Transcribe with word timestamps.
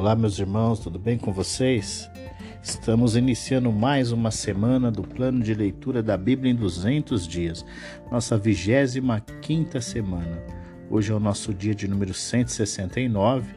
Olá, 0.00 0.16
meus 0.16 0.38
irmãos, 0.38 0.78
tudo 0.78 0.98
bem 0.98 1.18
com 1.18 1.30
vocês? 1.30 2.10
Estamos 2.62 3.16
iniciando 3.16 3.70
mais 3.70 4.12
uma 4.12 4.30
semana 4.30 4.90
do 4.90 5.02
plano 5.02 5.42
de 5.42 5.52
leitura 5.52 6.02
da 6.02 6.16
Bíblia 6.16 6.50
em 6.50 6.56
200 6.56 7.28
dias, 7.28 7.66
nossa 8.10 8.38
25 8.38 9.78
semana. 9.82 10.42
Hoje 10.88 11.12
é 11.12 11.14
o 11.14 11.20
nosso 11.20 11.52
dia 11.52 11.74
de 11.74 11.86
número 11.86 12.14
169 12.14 13.54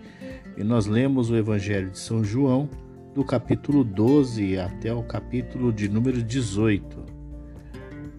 e 0.58 0.66
nós 0.66 0.86
lemos 0.86 1.30
o 1.30 1.38
Evangelho 1.38 1.92
de 1.92 2.00
São 2.00 2.26
João, 2.26 2.70
do 3.16 3.24
capítulo 3.24 3.82
12 3.82 4.60
até 4.60 4.94
o 4.94 5.02
capítulo 5.02 5.72
de 5.72 5.88
número 5.88 6.22
18. 6.22 7.06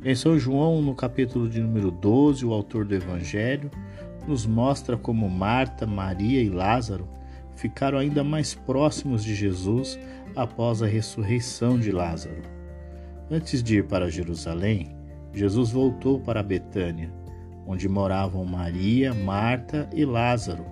Em 0.03 0.15
São 0.15 0.39
João, 0.39 0.81
no 0.81 0.95
capítulo 0.95 1.47
de 1.47 1.61
número 1.61 1.91
12, 1.91 2.47
o 2.47 2.55
autor 2.55 2.87
do 2.87 2.95
Evangelho 2.95 3.71
nos 4.27 4.47
mostra 4.47 4.97
como 4.97 5.29
Marta, 5.29 5.87
Maria 5.87 6.41
e 6.41 6.49
Lázaro 6.49 7.07
ficaram 7.57 7.99
ainda 7.99 8.25
mais 8.25 8.55
próximos 8.55 9.25
de 9.25 9.35
Jesus 9.35 9.99
após 10.35 10.83
a 10.83 10.87
ressurreição 10.87 11.79
de 11.79 11.91
Lázaro. 11.91 12.43
Antes 13.31 13.63
de 13.63 13.79
ir 13.79 13.87
para 13.87 14.11
Jerusalém, 14.11 14.95
Jesus 15.33 15.71
voltou 15.71 16.21
para 16.21 16.43
Betânia, 16.43 17.13
onde 17.67 17.89
moravam 17.89 18.45
Maria, 18.45 19.15
Marta 19.15 19.89
e 19.93 20.05
Lázaro. 20.05 20.65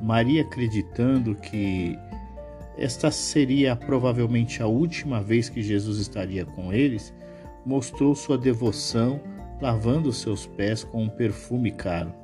Maria, 0.00 0.42
acreditando 0.42 1.34
que 1.34 1.98
esta 2.78 3.10
seria 3.10 3.76
provavelmente 3.76 4.62
a 4.62 4.66
última 4.66 5.22
vez 5.22 5.48
que 5.48 5.62
Jesus 5.62 5.98
estaria 5.98 6.44
com 6.44 6.72
eles, 6.72 7.12
mostrou 7.64 8.14
sua 8.14 8.38
devoção 8.38 9.20
lavando 9.60 10.12
seus 10.12 10.46
pés 10.46 10.82
com 10.82 11.02
um 11.02 11.08
perfume 11.08 11.70
caro. 11.70 12.19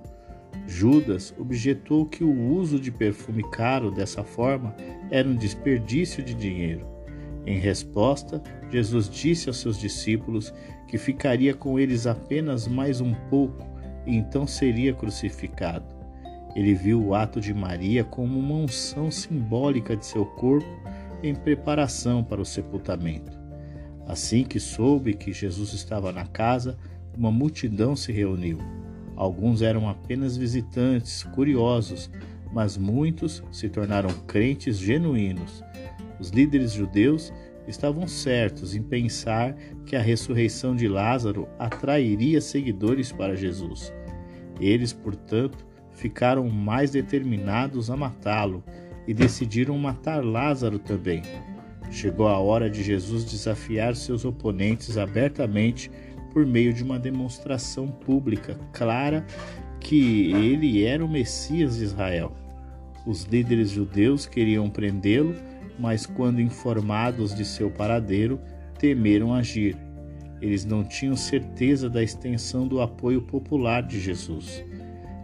Judas 0.67 1.33
objetou 1.39 2.07
que 2.07 2.25
o 2.25 2.53
uso 2.53 2.79
de 2.79 2.91
perfume 2.91 3.43
caro 3.51 3.91
dessa 3.91 4.25
forma 4.25 4.75
era 5.11 5.29
um 5.29 5.37
desperdício 5.37 6.23
de 6.23 6.35
dinheiro. 6.35 6.87
Em 7.47 7.59
resposta, 7.59 8.43
Jesus 8.71 9.09
disse 9.09 9.49
aos 9.49 9.59
seus 9.59 9.79
discípulos 9.79 10.53
que 10.89 10.99
ficaria 10.99 11.55
com 11.55 11.79
eles 11.79 12.07
apenas 12.07 12.67
mais 12.67 13.01
um 13.01 13.15
pouco 13.31 13.65
e 14.05 14.17
então 14.17 14.47
seria 14.47 14.93
crucificado. 14.93 15.87
Ele 16.57 16.75
viu 16.75 17.05
o 17.05 17.15
ato 17.15 17.41
de 17.41 17.53
Maria 17.53 18.03
como 18.03 18.39
uma 18.39 18.55
unção 18.55 19.11
simbólica 19.11 19.97
de 19.97 20.07
seu 20.07 20.25
corpo 20.25 20.69
em 21.23 21.35
preparação 21.35 22.25
para 22.25 22.41
o 22.41 22.47
sepultamento. 22.47 23.39
Assim 24.07 24.43
que 24.43 24.59
soube 24.59 25.15
que 25.15 25.33
Jesus 25.33 25.73
estava 25.73 26.13
na 26.13 26.27
casa, 26.27 26.77
uma 27.17 27.31
multidão 27.31 27.95
se 27.95 28.13
reuniu. 28.13 28.59
Alguns 29.17 29.63
eram 29.63 29.89
apenas 29.89 30.37
visitantes, 30.37 31.23
curiosos, 31.23 32.11
mas 32.53 32.77
muitos 32.77 33.43
se 33.51 33.69
tornaram 33.69 34.11
crentes 34.27 34.79
genuínos. 34.79 35.65
Os 36.21 36.31
líderes 36.31 36.73
judeus 36.73 37.33
estavam 37.67 38.07
certos 38.07 38.75
em 38.75 38.83
pensar 38.83 39.55
que 39.85 39.97
a 39.97 40.01
ressurreição 40.01 40.77
de 40.77 40.87
Lázaro 40.87 41.49
atrairia 41.59 42.41
seguidores 42.41 43.11
para 43.11 43.35
Jesus. 43.35 43.93
Eles, 44.61 44.93
portanto, 44.93 45.67
ficaram 45.93 46.49
mais 46.49 46.91
determinados 46.91 47.91
a 47.91 47.97
matá-lo 47.97 48.63
e 49.07 49.15
decidiram 49.15 49.77
matar 49.79 50.25
Lázaro 50.25 50.79
também. 50.79 51.23
Chegou 51.91 52.29
a 52.29 52.39
hora 52.39 52.69
de 52.69 52.83
Jesus 52.83 53.25
desafiar 53.25 53.95
seus 53.95 54.25
oponentes 54.25 54.99
abertamente 54.99 55.91
por 56.37 56.45
meio 56.45 56.71
de 56.71 56.85
uma 56.85 56.99
demonstração 56.99 57.89
pública 57.89 58.61
clara 58.71 59.25
que 59.81 60.31
ele 60.33 60.85
era 60.85 61.03
o 61.03 61.09
Messias 61.09 61.79
de 61.79 61.85
Israel. 61.85 62.37
Os 63.07 63.23
líderes 63.23 63.71
judeus 63.71 64.27
queriam 64.27 64.69
prendê-lo, 64.69 65.35
mas 65.79 66.05
quando 66.05 66.39
informados 66.39 67.35
de 67.35 67.43
seu 67.43 67.71
paradeiro, 67.71 68.39
temeram 68.79 69.33
agir. 69.33 69.79
Eles 70.39 70.67
não 70.67 70.85
tinham 70.85 71.17
certeza 71.17 71.89
da 71.89 72.03
extensão 72.03 72.69
do 72.69 72.83
apoio 72.83 73.23
popular 73.23 73.83
de 73.83 73.99
Jesus. 73.99 74.63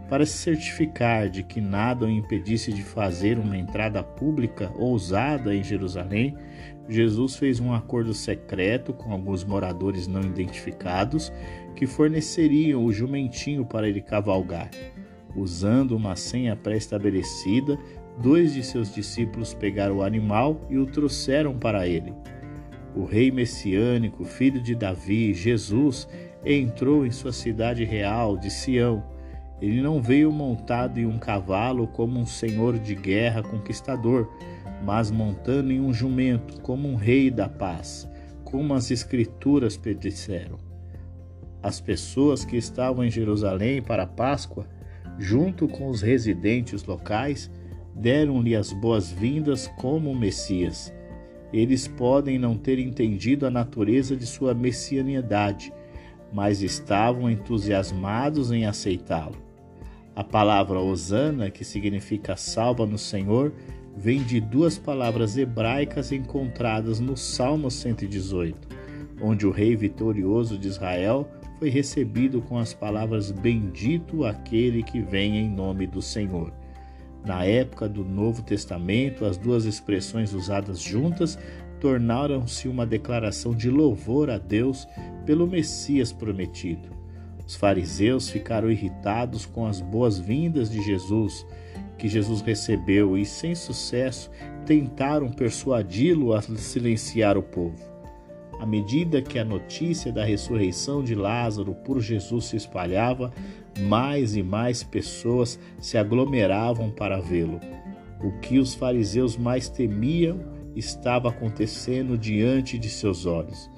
Para 0.09 0.25
se 0.25 0.37
certificar 0.39 1.29
de 1.29 1.43
que 1.43 1.61
nada 1.61 2.07
o 2.07 2.09
impedisse 2.09 2.73
de 2.73 2.81
fazer 2.81 3.37
uma 3.37 3.55
entrada 3.55 4.01
pública 4.01 4.71
ousada 4.79 5.53
em 5.53 5.63
Jerusalém, 5.63 6.35
Jesus 6.87 7.35
fez 7.35 7.59
um 7.59 7.73
acordo 7.73 8.13
secreto 8.13 8.93
com 8.93 9.11
alguns 9.11 9.43
moradores 9.43 10.07
não 10.07 10.21
identificados 10.21 11.31
que 11.75 11.87
forneceriam 11.87 12.83
o 12.83 12.91
jumentinho 12.91 13.65
para 13.65 13.87
ele 13.87 14.01
cavalgar. 14.01 14.69
Usando 15.35 15.95
uma 15.95 16.15
senha 16.15 16.55
pré-estabelecida, 16.55 17.79
dois 18.21 18.53
de 18.53 18.63
seus 18.63 18.93
discípulos 18.93 19.53
pegaram 19.53 19.97
o 19.97 20.03
animal 20.03 20.61
e 20.69 20.77
o 20.77 20.85
trouxeram 20.85 21.57
para 21.57 21.87
ele. 21.87 22.13
O 22.95 23.05
rei 23.05 23.31
messiânico, 23.31 24.23
filho 24.23 24.61
de 24.61 24.75
Davi, 24.75 25.33
Jesus, 25.33 26.07
entrou 26.45 27.05
em 27.05 27.11
sua 27.11 27.31
cidade 27.31 27.83
real 27.83 28.37
de 28.37 28.51
Sião. 28.51 29.03
Ele 29.59 29.81
não 29.81 30.01
veio 30.01 30.31
montado 30.31 30.99
em 30.99 31.05
um 31.05 31.17
cavalo 31.17 31.87
como 31.87 32.19
um 32.19 32.25
senhor 32.25 32.77
de 32.77 32.93
guerra 32.93 33.41
conquistador 33.41 34.29
mas 34.83 35.09
montando 35.09 35.71
em 35.71 35.79
um 35.79 35.93
jumento, 35.93 36.59
como 36.61 36.87
um 36.87 36.95
rei 36.95 37.31
da 37.31 37.47
paz, 37.47 38.07
como 38.43 38.73
as 38.73 38.91
Escrituras 38.91 39.77
predisseram. 39.77 40.57
As 41.61 41.79
pessoas 41.79 42.43
que 42.43 42.57
estavam 42.57 43.05
em 43.05 43.09
Jerusalém 43.09 43.81
para 43.81 44.03
a 44.03 44.07
Páscoa, 44.07 44.67
junto 45.17 45.67
com 45.67 45.87
os 45.89 46.01
residentes 46.01 46.83
locais, 46.83 47.49
deram-lhe 47.95 48.55
as 48.55 48.73
boas-vindas 48.73 49.67
como 49.77 50.13
Messias. 50.13 50.93
Eles 51.53 51.87
podem 51.87 52.37
não 52.37 52.57
ter 52.57 52.79
entendido 52.79 53.45
a 53.45 53.51
natureza 53.51 54.17
de 54.17 54.25
sua 54.25 54.53
messianidade, 54.53 55.71
mas 56.33 56.61
estavam 56.61 57.29
entusiasmados 57.29 58.51
em 58.51 58.65
aceitá-lo. 58.65 59.37
A 60.15 60.23
palavra 60.23 60.79
Osana, 60.79 61.49
que 61.49 61.63
significa 61.63 62.35
salva 62.35 62.85
no 62.85 62.97
Senhor, 62.97 63.53
vem 63.95 64.23
de 64.23 64.39
duas 64.39 64.77
palavras 64.77 65.37
hebraicas 65.37 66.11
encontradas 66.11 66.99
no 66.99 67.15
Salmo 67.15 67.69
118, 67.69 68.67
onde 69.21 69.45
o 69.45 69.51
rei 69.51 69.75
vitorioso 69.75 70.57
de 70.57 70.67
Israel 70.67 71.29
foi 71.59 71.69
recebido 71.69 72.41
com 72.41 72.57
as 72.57 72.73
palavras: 72.73 73.31
Bendito 73.31 74.25
aquele 74.25 74.83
que 74.83 75.01
vem 75.01 75.37
em 75.37 75.49
nome 75.49 75.87
do 75.87 76.01
Senhor. 76.01 76.51
Na 77.25 77.45
época 77.45 77.87
do 77.87 78.03
Novo 78.03 78.41
Testamento, 78.41 79.23
as 79.23 79.37
duas 79.37 79.63
expressões 79.63 80.33
usadas 80.33 80.81
juntas 80.81 81.39
tornaram-se 81.79 82.67
uma 82.67 82.85
declaração 82.85 83.55
de 83.55 83.69
louvor 83.69 84.29
a 84.29 84.37
Deus 84.37 84.87
pelo 85.25 85.47
Messias 85.47 86.11
prometido. 86.11 86.89
Os 87.45 87.55
fariseus 87.55 88.29
ficaram 88.29 88.69
irritados 88.69 89.45
com 89.45 89.65
as 89.65 89.79
boas-vindas 89.79 90.69
de 90.69 90.81
Jesus 90.81 91.45
que 92.03 92.09
Jesus 92.09 92.41
recebeu 92.41 93.17
e, 93.17 93.25
sem 93.25 93.55
sucesso, 93.55 94.29
tentaram 94.65 95.31
persuadi-lo 95.31 96.33
a 96.33 96.41
silenciar 96.41 97.37
o 97.37 97.41
povo. 97.41 97.81
À 98.59 98.65
medida 98.65 99.21
que 99.21 99.39
a 99.39 99.45
notícia 99.45 100.11
da 100.11 100.25
ressurreição 100.25 101.01
de 101.01 101.15
Lázaro 101.15 101.73
por 101.73 102.01
Jesus 102.01 102.47
se 102.47 102.57
espalhava, 102.57 103.31
mais 103.87 104.35
e 104.35 104.43
mais 104.43 104.83
pessoas 104.83 105.57
se 105.79 105.97
aglomeravam 105.97 106.91
para 106.91 107.21
vê-lo. 107.21 107.61
O 108.21 108.33
que 108.41 108.59
os 108.59 108.75
fariseus 108.75 109.37
mais 109.37 109.69
temiam 109.69 110.41
estava 110.75 111.29
acontecendo 111.29 112.17
diante 112.17 112.77
de 112.77 112.89
seus 112.89 113.25
olhos. 113.25 113.71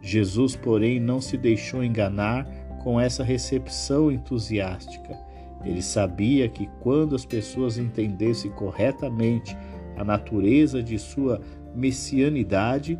Jesus, 0.00 0.54
porém, 0.54 1.00
não 1.00 1.20
se 1.20 1.36
deixou 1.36 1.82
enganar 1.82 2.44
com 2.84 3.00
essa 3.00 3.24
recepção 3.24 4.08
entusiástica. 4.08 5.31
Ele 5.64 5.82
sabia 5.82 6.48
que 6.48 6.68
quando 6.80 7.14
as 7.14 7.24
pessoas 7.24 7.78
entendessem 7.78 8.50
corretamente 8.50 9.56
a 9.96 10.04
natureza 10.04 10.82
de 10.82 10.98
sua 10.98 11.40
messianidade, 11.74 12.98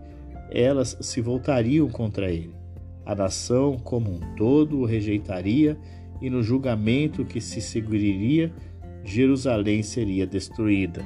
elas 0.51 0.97
se 1.01 1.21
voltariam 1.21 1.89
contra 1.89 2.31
ele. 2.31 2.55
A 3.05 3.15
nação 3.15 3.77
como 3.79 4.11
um 4.11 4.21
todo 4.37 4.79
o 4.79 4.85
rejeitaria 4.85 5.77
e 6.21 6.31
no 6.31 6.43
julgamento 6.43 7.25
que 7.25 7.41
se 7.41 7.61
seguiria, 7.61 8.53
Jerusalém 9.05 9.83
seria 9.83 10.27
destruída. 10.27 11.05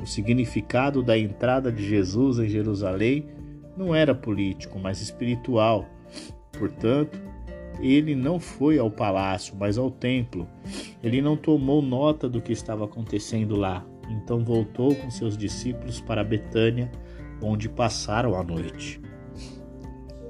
O 0.00 0.06
significado 0.06 1.02
da 1.02 1.16
entrada 1.16 1.70
de 1.70 1.86
Jesus 1.86 2.38
em 2.38 2.48
Jerusalém 2.48 3.26
não 3.76 3.94
era 3.94 4.14
político, 4.14 4.78
mas 4.78 5.00
espiritual. 5.00 5.86
Portanto, 6.58 7.20
ele 7.80 8.14
não 8.14 8.40
foi 8.40 8.78
ao 8.78 8.90
palácio, 8.90 9.54
mas 9.58 9.76
ao 9.78 9.90
templo. 9.90 10.46
Ele 11.02 11.20
não 11.20 11.36
tomou 11.36 11.82
nota 11.82 12.28
do 12.28 12.40
que 12.40 12.52
estava 12.52 12.84
acontecendo 12.84 13.56
lá. 13.56 13.84
Então 14.08 14.44
voltou 14.44 14.94
com 14.94 15.10
seus 15.10 15.36
discípulos 15.36 16.00
para 16.00 16.24
Betânia, 16.24 16.90
onde 17.42 17.68
passaram 17.68 18.34
a 18.34 18.42
noite. 18.42 19.00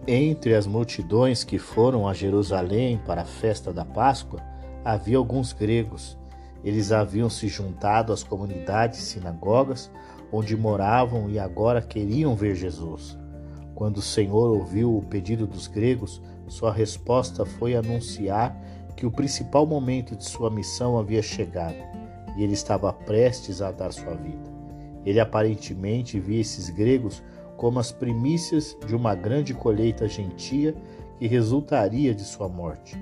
Entre 0.08 0.54
as 0.54 0.66
multidões 0.66 1.44
que 1.44 1.58
foram 1.58 2.08
a 2.08 2.14
Jerusalém 2.14 3.00
para 3.04 3.22
a 3.22 3.26
festa 3.26 3.72
da 3.72 3.84
Páscoa, 3.84 4.40
havia 4.84 5.18
alguns 5.18 5.52
gregos. 5.52 6.16
Eles 6.64 6.92
haviam 6.92 7.28
se 7.28 7.48
juntado 7.48 8.12
às 8.12 8.22
comunidades 8.22 9.00
sinagogas 9.00 9.90
onde 10.32 10.56
moravam 10.56 11.30
e 11.30 11.38
agora 11.38 11.80
queriam 11.80 12.34
ver 12.34 12.54
Jesus. 12.54 13.18
Quando 13.74 13.98
o 13.98 14.02
Senhor 14.02 14.56
ouviu 14.56 14.96
o 14.96 15.02
pedido 15.02 15.46
dos 15.46 15.66
gregos, 15.66 16.22
sua 16.50 16.72
resposta 16.72 17.44
foi 17.44 17.74
anunciar 17.74 18.56
que 18.96 19.04
o 19.04 19.10
principal 19.10 19.66
momento 19.66 20.16
de 20.16 20.24
sua 20.24 20.50
missão 20.50 20.98
havia 20.98 21.22
chegado 21.22 21.76
e 22.36 22.42
ele 22.42 22.54
estava 22.54 22.92
prestes 22.92 23.60
a 23.60 23.70
dar 23.70 23.92
sua 23.92 24.14
vida. 24.14 24.54
Ele 25.04 25.20
aparentemente 25.20 26.18
via 26.18 26.40
esses 26.40 26.70
gregos 26.70 27.22
como 27.56 27.78
as 27.78 27.92
primícias 27.92 28.76
de 28.86 28.94
uma 28.94 29.14
grande 29.14 29.54
colheita 29.54 30.08
gentia 30.08 30.74
que 31.18 31.26
resultaria 31.26 32.14
de 32.14 32.22
sua 32.22 32.48
morte. 32.48 32.96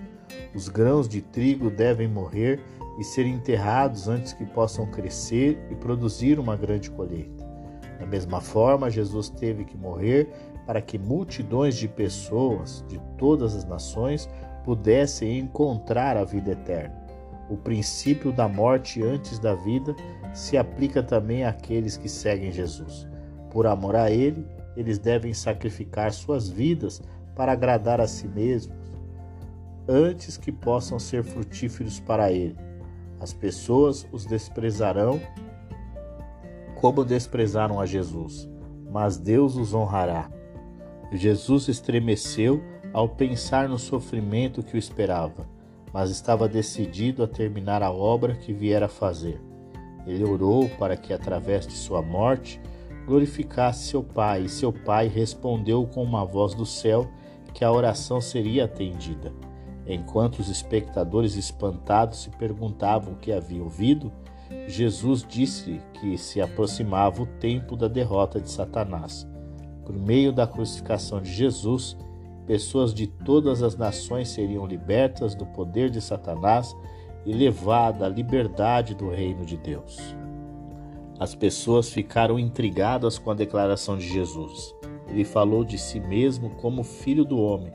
Os 0.54 0.68
grãos 0.68 1.08
de 1.08 1.20
trigo 1.20 1.70
devem 1.70 2.08
morrer 2.08 2.60
e 2.98 3.04
ser 3.04 3.26
enterrados 3.26 4.08
antes 4.08 4.32
que 4.32 4.44
possam 4.44 4.86
crescer 4.86 5.58
e 5.70 5.74
produzir 5.74 6.38
uma 6.38 6.56
grande 6.56 6.90
colheita. 6.90 7.44
Da 7.98 8.06
mesma 8.06 8.40
forma, 8.40 8.90
Jesus 8.90 9.28
teve 9.28 9.64
que 9.64 9.76
morrer 9.76 10.30
para 10.66 10.80
que 10.80 10.98
multidões 10.98 11.76
de 11.76 11.88
pessoas 11.88 12.84
de 12.88 12.98
todas 13.18 13.54
as 13.54 13.64
nações 13.64 14.28
pudessem 14.64 15.38
encontrar 15.38 16.16
a 16.16 16.24
vida 16.24 16.52
eterna. 16.52 17.04
O 17.50 17.56
princípio 17.56 18.32
da 18.32 18.48
morte 18.48 19.02
antes 19.02 19.38
da 19.38 19.54
vida 19.54 19.94
se 20.32 20.56
aplica 20.56 21.02
também 21.02 21.44
àqueles 21.44 21.96
que 21.96 22.08
seguem 22.08 22.50
Jesus. 22.50 23.06
Por 23.50 23.66
amor 23.66 23.94
a 23.94 24.10
Ele, 24.10 24.46
eles 24.76 24.98
devem 24.98 25.34
sacrificar 25.34 26.12
suas 26.12 26.48
vidas 26.48 27.02
para 27.36 27.52
agradar 27.52 28.00
a 28.00 28.06
si 28.06 28.26
mesmos, 28.26 28.76
antes 29.86 30.36
que 30.36 30.50
possam 30.50 30.98
ser 30.98 31.22
frutíferos 31.22 32.00
para 32.00 32.32
Ele. 32.32 32.56
As 33.20 33.32
pessoas 33.32 34.06
os 34.10 34.24
desprezarão 34.24 35.20
como 36.80 37.04
desprezaram 37.04 37.80
a 37.80 37.86
Jesus, 37.86 38.48
mas 38.90 39.16
Deus 39.16 39.56
os 39.56 39.72
honrará. 39.72 40.33
Jesus 41.12 41.68
estremeceu 41.68 42.62
ao 42.92 43.08
pensar 43.08 43.68
no 43.68 43.78
sofrimento 43.78 44.62
que 44.62 44.76
o 44.76 44.78
esperava, 44.78 45.46
mas 45.92 46.10
estava 46.10 46.48
decidido 46.48 47.22
a 47.22 47.26
terminar 47.26 47.82
a 47.82 47.90
obra 47.90 48.34
que 48.34 48.52
viera 48.52 48.88
fazer. 48.88 49.40
Ele 50.06 50.24
orou 50.24 50.68
para 50.70 50.96
que, 50.96 51.12
através 51.12 51.66
de 51.66 51.74
sua 51.74 52.02
morte, 52.02 52.60
glorificasse 53.06 53.88
seu 53.88 54.02
Pai, 54.02 54.42
e 54.42 54.48
seu 54.48 54.72
Pai 54.72 55.08
respondeu 55.08 55.86
com 55.86 56.02
uma 56.02 56.24
voz 56.24 56.54
do 56.54 56.66
céu 56.66 57.08
que 57.52 57.64
a 57.64 57.72
oração 57.72 58.20
seria 58.20 58.64
atendida. 58.64 59.32
Enquanto 59.86 60.38
os 60.38 60.48
espectadores 60.48 61.36
espantados 61.36 62.22
se 62.22 62.30
perguntavam 62.30 63.14
o 63.14 63.16
que 63.16 63.32
havia 63.32 63.62
ouvido, 63.62 64.12
Jesus 64.66 65.24
disse 65.28 65.80
que 65.94 66.16
se 66.16 66.40
aproximava 66.40 67.22
o 67.22 67.26
tempo 67.26 67.76
da 67.76 67.88
derrota 67.88 68.40
de 68.40 68.50
Satanás. 68.50 69.26
Por 69.84 69.94
meio 69.94 70.32
da 70.32 70.46
crucificação 70.46 71.20
de 71.20 71.32
Jesus, 71.32 71.96
pessoas 72.46 72.94
de 72.94 73.06
todas 73.06 73.62
as 73.62 73.76
nações 73.76 74.28
seriam 74.28 74.66
libertas 74.66 75.34
do 75.34 75.46
poder 75.46 75.90
de 75.90 76.00
Satanás 76.00 76.74
e 77.24 77.32
levadas 77.32 78.02
à 78.02 78.08
liberdade 78.08 78.94
do 78.94 79.08
reino 79.08 79.44
de 79.44 79.56
Deus. 79.56 79.98
As 81.18 81.34
pessoas 81.34 81.90
ficaram 81.90 82.38
intrigadas 82.38 83.18
com 83.18 83.30
a 83.30 83.34
declaração 83.34 83.96
de 83.96 84.08
Jesus. 84.08 84.74
Ele 85.08 85.24
falou 85.24 85.64
de 85.64 85.78
si 85.78 86.00
mesmo 86.00 86.50
como 86.50 86.82
filho 86.82 87.24
do 87.24 87.38
homem 87.38 87.72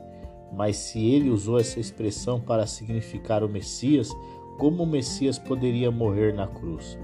mas 0.52 0.76
se 0.76 1.04
ele 1.04 1.30
usou 1.30 1.58
essa 1.58 1.78
expressão 1.78 2.40
para 2.40 2.66
significar 2.66 3.44
o 3.44 3.48
Messias, 3.48 4.10
como 4.58 4.82
o 4.82 4.86
Messias 4.86 5.38
poderia 5.38 5.90
morrer 5.90 6.34
na 6.34 6.46
cruz? 6.46 6.98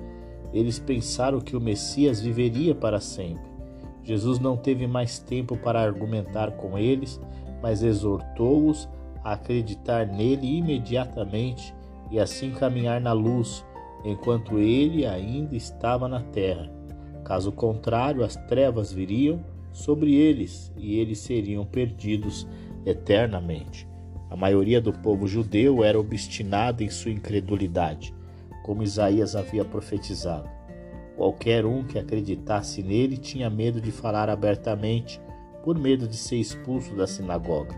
Eles 0.52 0.78
pensaram 0.78 1.40
que 1.40 1.56
o 1.56 1.60
Messias 1.60 2.20
viveria 2.20 2.74
para 2.74 3.00
sempre. 3.00 3.55
Jesus 4.06 4.38
não 4.38 4.56
teve 4.56 4.86
mais 4.86 5.18
tempo 5.18 5.56
para 5.56 5.82
argumentar 5.82 6.52
com 6.52 6.78
eles, 6.78 7.20
mas 7.60 7.82
exortou-os 7.82 8.88
a 9.24 9.32
acreditar 9.32 10.06
nele 10.06 10.58
imediatamente 10.58 11.74
e 12.08 12.20
assim 12.20 12.52
caminhar 12.52 13.00
na 13.00 13.12
luz, 13.12 13.66
enquanto 14.04 14.60
ele 14.60 15.04
ainda 15.04 15.56
estava 15.56 16.06
na 16.06 16.20
terra. 16.20 16.70
Caso 17.24 17.50
contrário, 17.50 18.22
as 18.22 18.36
trevas 18.46 18.92
viriam 18.92 19.44
sobre 19.72 20.14
eles 20.14 20.72
e 20.76 21.00
eles 21.00 21.18
seriam 21.18 21.66
perdidos 21.66 22.46
eternamente. 22.86 23.88
A 24.30 24.36
maioria 24.36 24.80
do 24.80 24.92
povo 24.92 25.26
judeu 25.26 25.82
era 25.82 25.98
obstinada 25.98 26.84
em 26.84 26.90
sua 26.90 27.10
incredulidade, 27.10 28.14
como 28.62 28.84
Isaías 28.84 29.34
havia 29.34 29.64
profetizado. 29.64 30.55
Qualquer 31.16 31.64
um 31.64 31.82
que 31.82 31.98
acreditasse 31.98 32.82
nele 32.82 33.16
tinha 33.16 33.48
medo 33.48 33.80
de 33.80 33.90
falar 33.90 34.28
abertamente, 34.28 35.18
por 35.64 35.78
medo 35.78 36.06
de 36.06 36.16
ser 36.16 36.36
expulso 36.36 36.94
da 36.94 37.06
sinagoga. 37.06 37.74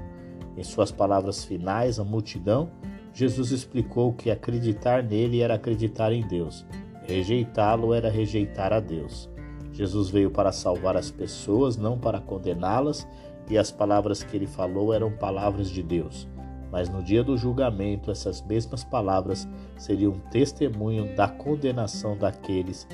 Em 0.56 0.64
suas 0.64 0.90
palavras 0.90 1.44
finais 1.44 2.00
à 2.00 2.05
multidão, 2.05 2.69
Jesus 3.14 3.52
explicou 3.52 4.12
que 4.12 4.31
acreditar 4.31 5.05
nele 5.05 5.40
era 5.40 5.55
acreditar 5.55 6.12
em 6.12 6.26
Deus, 6.26 6.67
rejeitá-lo 7.06 7.94
era 7.94 8.11
rejeitar 8.11 8.73
a 8.73 8.81
Deus. 8.81 9.31
Jesus 9.73 10.11
veio 10.11 10.31
para 10.31 10.50
salvar 10.50 10.96
as 10.96 11.11
pessoas, 11.11 11.76
não 11.76 11.96
para 11.96 12.20
condená-las, 12.20 13.06
e 13.49 13.56
as 13.56 13.70
palavras 13.70 14.23
que 14.23 14.37
ele 14.37 14.46
falou 14.46 14.93
eram 14.93 15.12
palavras 15.12 15.70
de 15.70 15.82
Deus. 15.82 16.29
Mas 16.70 16.88
no 16.88 17.02
dia 17.02 17.23
do 17.25 17.37
julgamento, 17.37 18.11
essas 18.11 18.43
mesmas 18.43 18.85
palavras 18.85 19.49
seriam 19.76 20.19
testemunho 20.31 21.14
da 21.17 21.29
condenação 21.29 22.17
daqueles 22.17 22.87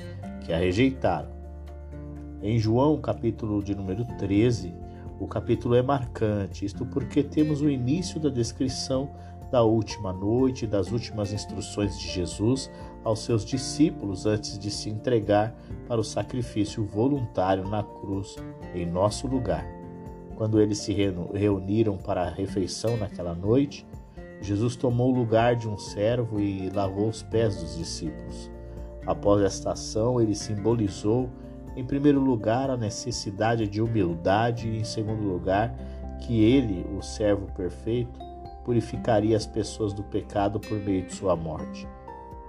que 0.45 0.53
a 0.53 0.57
rejeitaram. 0.57 1.29
Em 2.41 2.59
João, 2.59 3.01
capítulo 3.01 3.63
de 3.63 3.73
número 3.73 4.05
13, 4.19 4.73
o 5.19 5.27
capítulo 5.27 5.73
é 5.73 5.81
marcante, 5.81 6.65
isto 6.65 6.85
porque 6.85 7.23
temos 7.23 7.61
o 7.61 7.69
início 7.69 8.19
da 8.19 8.29
descrição 8.29 9.09
da 9.51 9.63
última 9.63 10.13
noite, 10.13 10.67
das 10.67 10.91
últimas 10.91 11.33
instruções 11.33 11.97
de 11.97 12.07
Jesus 12.07 12.69
aos 13.03 13.19
seus 13.19 13.43
discípulos 13.45 14.25
antes 14.25 14.59
de 14.59 14.69
se 14.69 14.89
entregar 14.89 15.55
para 15.87 15.99
o 15.99 16.03
sacrifício 16.03 16.83
voluntário 16.85 17.67
na 17.67 17.81
cruz 17.81 18.35
em 18.73 18.85
nosso 18.85 19.27
lugar. 19.27 19.65
Quando 20.35 20.59
eles 20.59 20.79
se 20.79 20.93
reuniram 21.33 21.97
para 21.97 22.23
a 22.23 22.29
refeição 22.29 22.97
naquela 22.97 23.33
noite, 23.33 23.87
Jesus 24.41 24.75
tomou 24.75 25.11
o 25.11 25.15
lugar 25.15 25.55
de 25.55 25.67
um 25.67 25.77
servo 25.77 26.39
e 26.39 26.69
lavou 26.69 27.07
os 27.07 27.23
pés 27.23 27.55
dos 27.55 27.77
discípulos. 27.77 28.54
Após 29.05 29.41
esta 29.41 29.73
ação, 29.73 30.19
ele 30.19 30.33
simbolizou, 30.33 31.29
em 31.75 31.85
primeiro 31.85 32.19
lugar, 32.19 32.69
a 32.69 32.77
necessidade 32.77 33.67
de 33.67 33.81
humildade 33.81 34.67
e, 34.67 34.77
em 34.79 34.83
segundo 34.83 35.23
lugar, 35.23 35.75
que 36.21 36.43
ele, 36.43 36.85
o 36.97 37.01
servo 37.01 37.47
perfeito, 37.53 38.19
purificaria 38.63 39.37
as 39.37 39.45
pessoas 39.45 39.93
do 39.93 40.03
pecado 40.03 40.59
por 40.59 40.77
meio 40.79 41.05
de 41.05 41.13
sua 41.13 41.35
morte. 41.35 41.87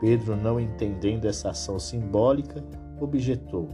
Pedro, 0.01 0.37
não 0.37 0.59
entendendo 0.59 1.27
essa 1.27 1.51
ação 1.51 1.79
simbólica, 1.79 2.65
objetou: 3.01 3.69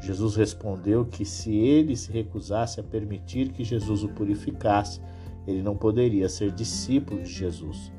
Jesus 0.00 0.36
respondeu 0.36 1.04
que 1.04 1.24
se 1.24 1.54
ele 1.54 1.94
se 1.96 2.10
recusasse 2.10 2.80
a 2.80 2.82
permitir 2.82 3.52
que 3.52 3.62
Jesus 3.62 4.02
o 4.02 4.08
purificasse, 4.08 5.00
ele 5.46 5.62
não 5.62 5.76
poderia 5.76 6.28
ser 6.28 6.50
discípulo 6.50 7.22
de 7.22 7.30
Jesus. 7.30 7.92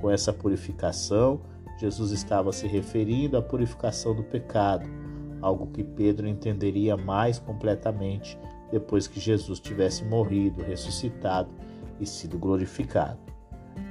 Com 0.00 0.10
essa 0.10 0.32
purificação, 0.32 1.40
Jesus 1.78 2.10
estava 2.10 2.52
se 2.52 2.66
referindo 2.66 3.36
à 3.36 3.42
purificação 3.42 4.14
do 4.14 4.24
pecado, 4.24 4.88
algo 5.40 5.68
que 5.68 5.84
Pedro 5.84 6.26
entenderia 6.26 6.96
mais 6.96 7.38
completamente 7.38 8.38
depois 8.70 9.06
que 9.06 9.20
Jesus 9.20 9.60
tivesse 9.60 10.04
morrido, 10.04 10.62
ressuscitado 10.62 11.48
e 12.00 12.04
sido 12.04 12.36
glorificado. 12.36 13.18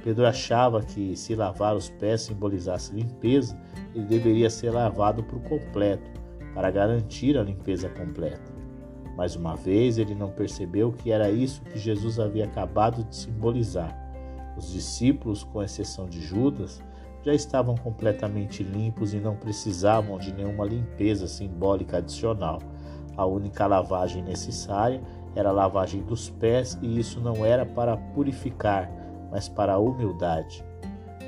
Pedro 0.04 0.26
achava 0.26 0.82
que 0.82 1.16
se 1.16 1.34
lavar 1.34 1.74
os 1.74 1.88
pés 1.88 2.22
simbolizasse 2.22 2.94
limpeza, 2.94 3.58
ele 3.94 4.04
deveria 4.04 4.50
ser 4.50 4.70
lavado 4.70 5.22
por 5.24 5.40
completo 5.40 6.10
para 6.54 6.70
garantir 6.70 7.38
a 7.38 7.42
limpeza 7.42 7.88
completa. 7.88 8.52
Mais 9.16 9.34
uma 9.34 9.56
vez, 9.56 9.98
ele 9.98 10.14
não 10.14 10.30
percebeu 10.30 10.92
que 10.92 11.10
era 11.10 11.30
isso 11.30 11.62
que 11.62 11.78
Jesus 11.78 12.20
havia 12.20 12.44
acabado 12.44 13.02
de 13.02 13.16
simbolizar. 13.16 13.96
Os 14.56 14.72
discípulos, 14.72 15.42
com 15.42 15.62
exceção 15.62 16.06
de 16.06 16.20
Judas, 16.20 16.82
já 17.28 17.34
estavam 17.34 17.76
completamente 17.76 18.62
limpos 18.62 19.12
e 19.12 19.20
não 19.20 19.36
precisavam 19.36 20.18
de 20.18 20.32
nenhuma 20.32 20.64
limpeza 20.64 21.28
simbólica 21.28 21.98
adicional. 21.98 22.58
A 23.18 23.26
única 23.26 23.66
lavagem 23.66 24.22
necessária 24.22 25.02
era 25.36 25.50
a 25.50 25.52
lavagem 25.52 26.00
dos 26.00 26.30
pés, 26.30 26.78
e 26.80 26.98
isso 26.98 27.20
não 27.20 27.44
era 27.44 27.66
para 27.66 27.98
purificar, 27.98 28.90
mas 29.30 29.46
para 29.46 29.74
a 29.74 29.78
humildade. 29.78 30.64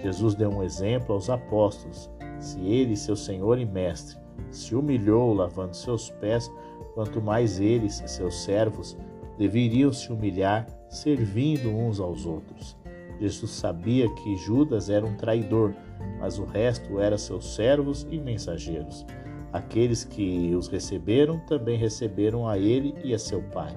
Jesus 0.03 0.35
deu 0.35 0.49
um 0.49 0.63
exemplo 0.63 1.15
aos 1.15 1.29
apóstolos. 1.29 2.11
Se 2.39 2.59
ele, 2.61 2.97
seu 2.97 3.15
Senhor 3.15 3.59
e 3.59 3.67
Mestre, 3.67 4.17
se 4.51 4.75
humilhou 4.75 5.35
lavando 5.35 5.77
seus 5.77 6.09
pés, 6.09 6.51
quanto 6.95 7.21
mais 7.21 7.61
eles, 7.61 8.03
seus 8.07 8.43
servos, 8.43 8.97
deveriam 9.37 9.93
se 9.93 10.11
humilhar 10.11 10.67
servindo 10.89 11.69
uns 11.69 12.01
aos 12.01 12.25
outros. 12.25 12.80
Jesus 13.21 13.51
sabia 13.51 14.09
que 14.15 14.37
Judas 14.37 14.89
era 14.89 15.05
um 15.05 15.15
traidor, 15.15 15.75
mas 16.19 16.39
o 16.39 16.45
resto 16.45 16.99
eram 16.99 17.19
seus 17.19 17.55
servos 17.55 18.07
e 18.11 18.19
mensageiros. 18.19 19.05
Aqueles 19.53 20.05
que 20.05 20.55
os 20.55 20.69
receberam 20.69 21.39
também 21.41 21.77
receberam 21.77 22.49
a 22.49 22.59
ele 22.59 22.95
e 23.05 23.13
a 23.13 23.19
seu 23.19 23.43
pai. 23.43 23.75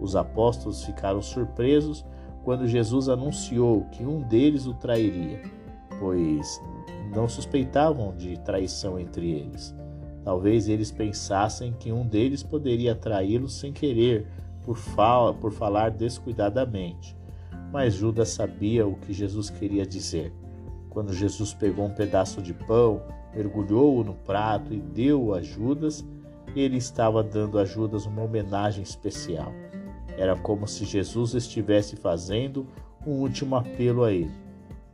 Os 0.00 0.14
apóstolos 0.14 0.84
ficaram 0.84 1.22
surpresos 1.22 2.04
quando 2.42 2.66
Jesus 2.66 3.08
anunciou 3.08 3.86
que 3.92 4.04
um 4.04 4.20
deles 4.20 4.66
o 4.66 4.74
trairia, 4.74 5.40
pois 5.98 6.60
não 7.14 7.28
suspeitavam 7.28 8.14
de 8.14 8.38
traição 8.40 8.98
entre 8.98 9.30
eles. 9.30 9.74
Talvez 10.22 10.68
eles 10.68 10.90
pensassem 10.90 11.72
que 11.72 11.92
um 11.92 12.06
deles 12.06 12.42
poderia 12.42 12.94
traí-los 12.94 13.54
sem 13.54 13.72
querer, 13.72 14.26
por, 14.62 14.78
por 15.40 15.52
falar 15.52 15.90
descuidadamente. 15.90 17.16
Mas 17.74 17.94
Judas 17.94 18.28
sabia 18.28 18.86
o 18.86 18.94
que 18.94 19.12
Jesus 19.12 19.50
queria 19.50 19.84
dizer. 19.84 20.32
Quando 20.88 21.12
Jesus 21.12 21.52
pegou 21.52 21.86
um 21.86 21.92
pedaço 21.92 22.40
de 22.40 22.54
pão, 22.54 23.02
mergulhou-o 23.34 24.04
no 24.04 24.14
prato 24.14 24.72
e 24.72 24.78
deu-o 24.78 25.34
a 25.34 25.42
Judas, 25.42 26.04
ele 26.54 26.76
estava 26.76 27.20
dando 27.20 27.58
a 27.58 27.64
Judas 27.64 28.06
uma 28.06 28.22
homenagem 28.22 28.80
especial. 28.80 29.52
Era 30.16 30.36
como 30.36 30.68
se 30.68 30.84
Jesus 30.84 31.34
estivesse 31.34 31.96
fazendo 31.96 32.64
um 33.04 33.14
último 33.14 33.56
apelo 33.56 34.04
a 34.04 34.12
ele. 34.12 34.30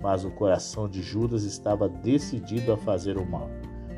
Mas 0.01 0.25
o 0.25 0.31
coração 0.31 0.89
de 0.89 1.03
Judas 1.03 1.43
estava 1.43 1.87
decidido 1.87 2.73
a 2.73 2.79
fazer 2.79 3.19
o 3.19 3.27
mal. 3.27 3.51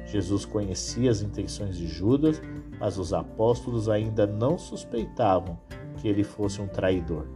Jesus 0.07 0.45
conhecia 0.45 1.09
as 1.09 1.23
intenções 1.23 1.77
de 1.77 1.87
Judas, 1.87 2.43
mas 2.81 2.99
os 2.99 3.15
apóstolos 3.15 3.89
ainda 3.89 4.27
não 4.27 4.59
suspeitavam 4.59 5.57
que 5.99 6.09
ele 6.09 6.25
fosse 6.25 6.61
um 6.61 6.67
traidor. 6.67 7.29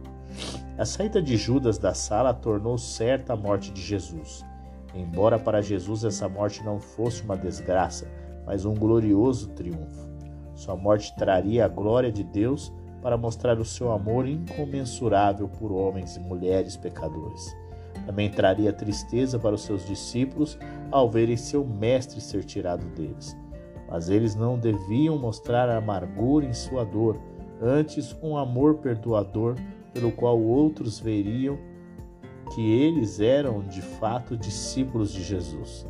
A 0.77 0.85
saída 0.85 1.19
de 1.19 1.35
Judas 1.35 1.79
da 1.79 1.95
sala 1.95 2.31
tornou 2.35 2.77
certa 2.77 3.33
a 3.33 3.35
morte 3.35 3.71
de 3.71 3.81
Jesus. 3.81 4.45
Embora 4.93 5.39
para 5.39 5.59
Jesus 5.59 6.03
essa 6.03 6.29
morte 6.29 6.63
não 6.63 6.79
fosse 6.79 7.23
uma 7.23 7.35
desgraça, 7.35 8.07
mas 8.45 8.63
um 8.63 8.75
glorioso 8.75 9.49
triunfo. 9.49 10.07
Sua 10.53 10.75
morte 10.75 11.15
traria 11.15 11.65
a 11.65 11.67
glória 11.67 12.11
de 12.11 12.23
Deus 12.23 12.71
para 13.01 13.17
mostrar 13.17 13.57
o 13.57 13.65
seu 13.65 13.91
amor 13.91 14.27
incomensurável 14.27 15.49
por 15.49 15.71
homens 15.71 16.15
e 16.15 16.19
mulheres 16.19 16.77
pecadores. 16.77 17.57
Também 18.05 18.29
traria 18.29 18.71
tristeza 18.71 19.39
para 19.39 19.55
os 19.55 19.63
seus 19.63 19.83
discípulos 19.83 20.59
ao 20.91 21.09
verem 21.09 21.37
seu 21.37 21.65
mestre 21.65 22.21
ser 22.21 22.43
tirado 22.43 22.85
deles. 22.89 23.35
Mas 23.89 24.09
eles 24.09 24.35
não 24.35 24.59
deviam 24.59 25.17
mostrar 25.17 25.69
amargura 25.69 26.45
em 26.45 26.53
sua 26.53 26.83
dor, 26.83 27.19
antes 27.59 28.15
um 28.21 28.37
amor 28.37 28.75
perdoador 28.75 29.55
pelo 29.93 30.11
qual 30.11 30.39
outros 30.39 30.99
veriam 30.99 31.57
que 32.53 32.61
eles 32.61 33.19
eram 33.19 33.61
de 33.61 33.81
fato 33.81 34.37
discípulos 34.37 35.11
de 35.11 35.23
Jesus. 35.23 35.85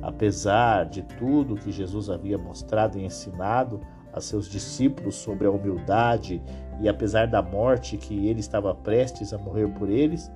Apesar 0.00 0.84
de 0.84 1.02
tudo 1.02 1.56
que 1.56 1.72
Jesus 1.72 2.08
havia 2.08 2.38
mostrado 2.38 2.98
e 2.98 3.04
ensinado 3.04 3.80
a 4.12 4.20
seus 4.20 4.48
discípulos 4.48 5.16
sobre 5.16 5.46
a 5.46 5.50
humildade 5.50 6.42
e 6.80 6.88
apesar 6.88 7.26
da 7.26 7.42
morte 7.42 7.96
que 7.96 8.28
ele 8.28 8.40
estava 8.40 8.74
prestes 8.74 9.32
a 9.32 9.38
morrer 9.38 9.68
por 9.74 9.90
eles, 9.90 10.30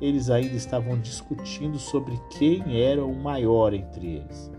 eles 0.00 0.30
ainda 0.30 0.54
estavam 0.54 0.98
discutindo 1.00 1.78
sobre 1.78 2.18
quem 2.30 2.80
era 2.80 3.04
o 3.04 3.14
maior 3.14 3.74
entre 3.74 4.16
eles. 4.16 4.50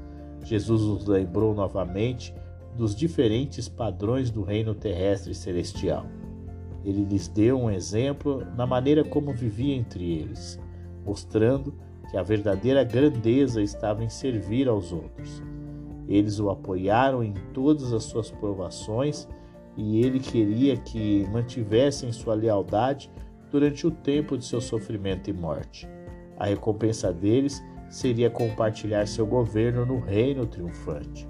Jesus 0.44 0.82
os 0.82 1.06
lembrou 1.06 1.53
novamente 1.53 2.34
dos 2.75 2.96
diferentes 2.96 3.70
padrões 3.70 4.29
do 4.29 4.41
reino 4.41 4.74
terrestre 4.74 5.32
e 5.32 5.36
celestial. 5.36 6.06
Ele 6.83 7.03
lhes 7.03 7.27
deu 7.27 7.59
um 7.59 7.69
exemplo 7.69 8.45
na 8.55 8.65
maneira 8.65 9.03
como 9.03 9.33
vivia 9.33 9.75
entre 9.75 10.19
eles, 10.19 10.59
mostrando 11.05 11.74
que 12.09 12.17
a 12.17 12.24
verdadeira 12.24 12.83
grandeza 12.83 13.62
estava 13.62 14.03
em 14.03 14.09
servir 14.09 14.67
aos 14.67 14.91
outros. 14.91 15.43
Eles 16.07 16.39
o 16.39 16.50
apoiaram 16.50 17.24
em 17.24 17.33
todas 17.53 17.93
as 17.93 18.03
suas 18.03 18.31
provações 18.31 19.27
e 19.77 20.03
ele 20.03 20.19
queria 20.19 20.75
que 20.75 21.27
mantivessem 21.31 22.12
sua 22.12 22.33
lealdade 22.33 23.12
durante 23.51 23.86
o 23.86 23.91
tempo 23.91 24.38
de 24.38 24.45
seu 24.45 24.59
sofrimento 24.59 25.29
e 25.29 25.33
morte. 25.33 25.88
A 26.38 26.45
recompensa 26.45 27.13
deles 27.13 27.63
seria 27.89 28.29
compartilhar 28.29 29.07
seu 29.07 29.25
governo 29.25 29.86
no 29.86 30.00
reino 30.00 30.45
triunfante. 30.45 31.27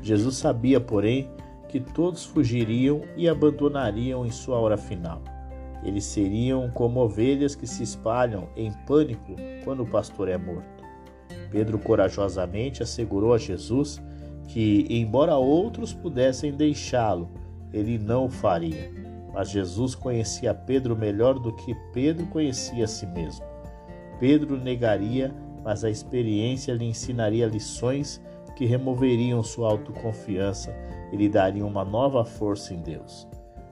Jesus 0.00 0.36
sabia, 0.36 0.80
porém, 0.80 1.28
que 1.68 1.78
todos 1.78 2.24
fugiriam 2.24 3.02
e 3.16 3.28
abandonariam 3.28 4.24
em 4.24 4.30
sua 4.30 4.58
hora 4.58 4.76
final. 4.76 5.22
Eles 5.84 6.04
seriam 6.04 6.70
como 6.70 7.00
ovelhas 7.00 7.54
que 7.54 7.66
se 7.66 7.82
espalham 7.82 8.48
em 8.56 8.72
pânico 8.86 9.36
quando 9.64 9.82
o 9.82 9.86
pastor 9.86 10.28
é 10.28 10.36
morto. 10.36 10.84
Pedro 11.50 11.78
corajosamente 11.78 12.82
assegurou 12.82 13.32
a 13.32 13.38
Jesus 13.38 14.02
que, 14.48 14.86
embora 14.88 15.36
outros 15.36 15.92
pudessem 15.92 16.52
deixá-lo, 16.52 17.30
ele 17.72 17.98
não 17.98 18.26
o 18.26 18.30
faria. 18.30 18.90
Mas 19.32 19.50
Jesus 19.50 19.94
conhecia 19.94 20.54
Pedro 20.54 20.96
melhor 20.96 21.38
do 21.38 21.54
que 21.54 21.74
Pedro 21.92 22.26
conhecia 22.26 22.84
a 22.84 22.88
si 22.88 23.06
mesmo. 23.06 23.44
Pedro 24.18 24.56
negaria, 24.56 25.34
mas 25.62 25.84
a 25.84 25.90
experiência 25.90 26.72
lhe 26.72 26.86
ensinaria 26.86 27.46
lições 27.46 28.20
que 28.58 28.66
removeriam 28.66 29.40
sua 29.40 29.70
autoconfiança 29.70 30.74
e 31.12 31.16
lhe 31.16 31.28
dariam 31.28 31.68
uma 31.68 31.84
nova 31.84 32.24
força 32.24 32.74
em 32.74 32.82
Deus. 32.82 33.24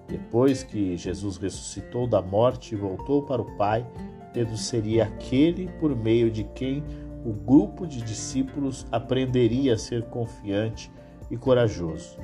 Depois 0.07 0.63
que 0.63 0.97
Jesus 0.97 1.39
ressuscitou 1.39 2.07
da 2.07 2.23
morte 2.23 2.73
e 2.73 2.79
voltou 2.79 3.21
para 3.25 3.43
o 3.43 3.57
Pai, 3.57 3.85
Pedro 4.33 4.57
seria 4.57 5.03
aquele 5.03 5.67
por 5.81 5.97
meio 5.97 6.31
de 6.31 6.45
quem 6.45 6.85
o 7.25 7.33
grupo 7.33 7.85
de 7.85 8.01
discípulos 8.01 8.87
aprenderia 8.93 9.75
a 9.75 9.79
ser 9.79 10.05
confiante 10.05 10.89
e 11.33 11.37
corajoso. 11.37 12.21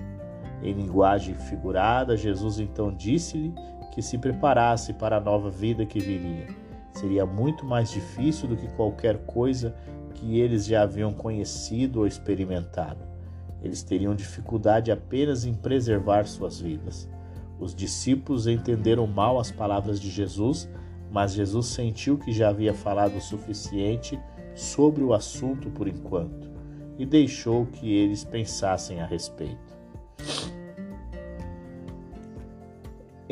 Em 0.62 0.72
linguagem 0.72 1.34
figurada, 1.34 2.16
Jesus 2.16 2.60
então 2.60 2.94
disse-lhe 2.94 3.52
que 3.92 4.00
se 4.00 4.16
preparasse 4.16 4.92
para 4.92 5.16
a 5.16 5.20
nova 5.20 5.50
vida 5.50 5.84
que 5.84 5.98
viria. 5.98 6.46
Seria 6.92 7.26
muito 7.26 7.66
mais 7.66 7.90
difícil 7.90 8.46
do 8.46 8.56
que 8.56 8.68
qualquer 8.76 9.18
coisa 9.26 9.74
que 10.22 10.38
eles 10.38 10.64
já 10.64 10.82
haviam 10.82 11.12
conhecido 11.12 11.98
ou 12.00 12.06
experimentado. 12.06 13.00
Eles 13.60 13.82
teriam 13.82 14.14
dificuldade 14.14 14.92
apenas 14.92 15.44
em 15.44 15.52
preservar 15.52 16.26
suas 16.26 16.60
vidas. 16.60 17.08
Os 17.58 17.74
discípulos 17.74 18.46
entenderam 18.46 19.06
mal 19.06 19.40
as 19.40 19.50
palavras 19.50 20.00
de 20.00 20.10
Jesus, 20.10 20.68
mas 21.10 21.34
Jesus 21.34 21.66
sentiu 21.66 22.16
que 22.18 22.32
já 22.32 22.50
havia 22.50 22.72
falado 22.72 23.16
o 23.16 23.20
suficiente 23.20 24.18
sobre 24.54 25.02
o 25.02 25.12
assunto 25.12 25.70
por 25.70 25.88
enquanto 25.88 26.50
e 26.98 27.04
deixou 27.04 27.66
que 27.66 27.92
eles 27.92 28.22
pensassem 28.22 29.00
a 29.00 29.06
respeito. 29.06 29.71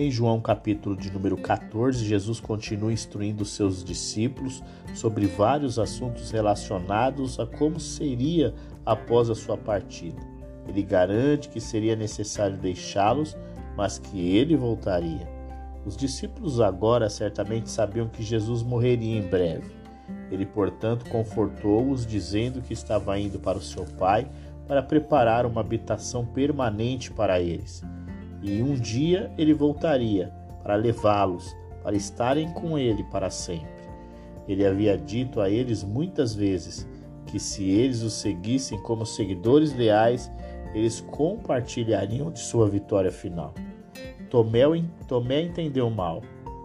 Em 0.00 0.10
João 0.10 0.40
capítulo 0.40 0.96
de 0.96 1.12
número 1.12 1.36
14, 1.36 2.06
Jesus 2.06 2.40
continua 2.40 2.90
instruindo 2.90 3.44
seus 3.44 3.84
discípulos 3.84 4.62
sobre 4.94 5.26
vários 5.26 5.78
assuntos 5.78 6.30
relacionados 6.30 7.38
a 7.38 7.44
como 7.44 7.78
seria 7.78 8.54
após 8.86 9.28
a 9.28 9.34
sua 9.34 9.58
partida. 9.58 10.18
Ele 10.66 10.82
garante 10.82 11.50
que 11.50 11.60
seria 11.60 11.94
necessário 11.94 12.56
deixá-los, 12.56 13.36
mas 13.76 13.98
que 13.98 14.34
ele 14.34 14.56
voltaria. 14.56 15.28
Os 15.84 15.98
discípulos 15.98 16.62
agora 16.62 17.10
certamente 17.10 17.68
sabiam 17.68 18.08
que 18.08 18.22
Jesus 18.22 18.62
morreria 18.62 19.18
em 19.18 19.28
breve 19.28 19.70
ele, 20.30 20.46
portanto, 20.46 21.10
confortou-os, 21.10 22.06
dizendo 22.06 22.62
que 22.62 22.72
estava 22.72 23.18
indo 23.18 23.38
para 23.38 23.58
o 23.58 23.62
seu 23.62 23.84
pai 23.84 24.26
para 24.66 24.82
preparar 24.82 25.44
uma 25.44 25.60
habitação 25.60 26.24
permanente 26.24 27.10
para 27.10 27.38
eles. 27.40 27.82
E 28.42 28.62
um 28.62 28.74
dia 28.74 29.30
ele 29.36 29.52
voltaria 29.52 30.32
para 30.62 30.74
levá-los, 30.74 31.56
para 31.82 31.96
estarem 31.96 32.52
com 32.52 32.78
ele 32.78 33.04
para 33.04 33.30
sempre. 33.30 33.68
Ele 34.48 34.66
havia 34.66 34.96
dito 34.96 35.40
a 35.40 35.48
eles 35.48 35.84
muitas 35.84 36.34
vezes 36.34 36.88
que 37.26 37.38
se 37.38 37.68
eles 37.68 38.02
o 38.02 38.10
seguissem 38.10 38.80
como 38.82 39.06
seguidores 39.06 39.74
leais, 39.74 40.30
eles 40.74 41.00
compartilhariam 41.00 42.30
de 42.30 42.40
sua 42.40 42.68
vitória 42.68 43.12
final. 43.12 43.54
Tomé, 44.28 44.62
Tomé 45.06 45.42
entendeu 45.42 45.88
mal 45.90 46.22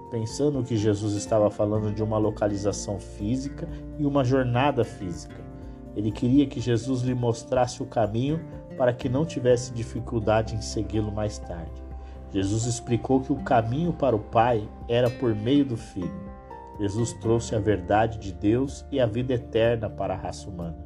pensando 0.10 0.64
que 0.64 0.78
Jesus 0.78 1.16
estava 1.16 1.50
falando 1.50 1.94
de 1.94 2.02
uma 2.02 2.18
localização 2.18 3.00
física 3.00 3.68
e 4.00 4.06
uma 4.06 4.24
jornada 4.24 4.84
física. 4.84 5.44
Ele 5.96 6.12
queria 6.12 6.46
que 6.46 6.60
Jesus 6.60 7.02
lhe 7.02 7.14
mostrasse 7.14 7.82
o 7.82 7.86
caminho 7.86 8.40
para 8.78 8.94
que 8.94 9.10
não 9.10 9.26
tivesse 9.26 9.74
dificuldade 9.74 10.56
em 10.56 10.62
segui-lo 10.62 11.12
mais 11.12 11.38
tarde. 11.38 11.84
Jesus 12.32 12.66
explicou 12.66 13.22
que 13.22 13.32
o 13.32 13.44
caminho 13.44 13.94
para 13.94 14.16
o 14.16 14.20
Pai 14.20 14.68
era 14.90 15.10
por 15.10 15.34
meio 15.34 15.66
do 15.66 15.78
Filho. 15.78 16.26
Jesus 16.80 17.14
trouxe 17.14 17.56
a 17.56 17.60
verdade 17.60 18.18
de 18.18 18.34
Deus 18.34 18.86
e 18.92 19.00
a 19.00 19.06
vida 19.06 19.34
eterna 19.34 19.90
para 19.90 20.14
a 20.14 20.18
raça 20.18 20.50
humana. 20.50 20.78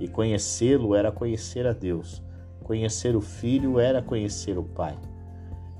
E 0.00 0.08
conhecê-lo 0.08 0.94
era 0.94 1.12
conhecer 1.12 1.66
a 1.66 1.72
Deus. 1.72 2.22
Conhecer 2.62 3.14
o 3.14 3.20
Filho 3.20 3.78
era 3.78 4.00
conhecer 4.00 4.58
o 4.58 4.64
Pai. 4.64 4.96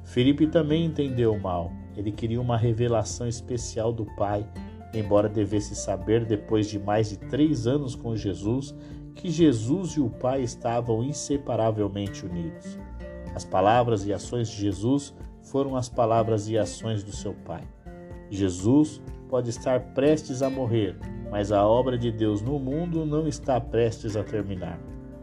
Felipe 0.05 0.47
também 0.47 0.85
entendeu 0.85 1.39
mal 1.39 1.73
ele 1.97 2.13
queria 2.13 2.41
uma 2.41 2.57
revelação 2.57 3.27
especial 3.27 3.93
do 3.93 4.05
Pai 4.17 4.47
embora 4.95 5.29
devesse 5.29 5.75
saber, 5.75 6.25
depois 6.25 6.69
de 6.69 6.79
mais 6.79 7.11
de 7.11 7.19
três 7.19 7.67
anos 7.67 7.95
com 7.95 8.17
Jesus, 8.17 8.75
que 9.17 9.31
Jesus 9.31 9.93
e 9.93 10.01
o 10.01 10.11
Pai 10.11 10.43
estavam 10.43 11.03
inseparavelmente 11.03 12.25
unidos. 12.25 12.79
As 13.35 13.45
palavras 13.45 14.07
e 14.07 14.13
ações 14.13 14.49
de 14.49 14.57
Jesus 14.57 15.15
foram 15.43 15.75
as 15.75 15.89
palavras 15.89 16.49
e 16.49 16.59
ações 16.59 17.03
do 17.03 17.13
seu 17.13 17.33
Pai. 17.33 17.63
Jesus 18.31 19.01
pode 19.29 19.51
estar 19.51 19.81
prestes 19.95 20.43
a 20.43 20.51
morrer, 20.51 20.97
mas 21.31 21.51
a 21.51 21.67
obra 21.67 21.97
de 21.97 22.13
Deus 22.13 22.43
no 22.43 22.59
mundo 22.59 23.05
não 23.07 23.27
está 23.27 23.61
prestes 23.61 24.17
a 24.17 24.23
terminar. 24.23 24.79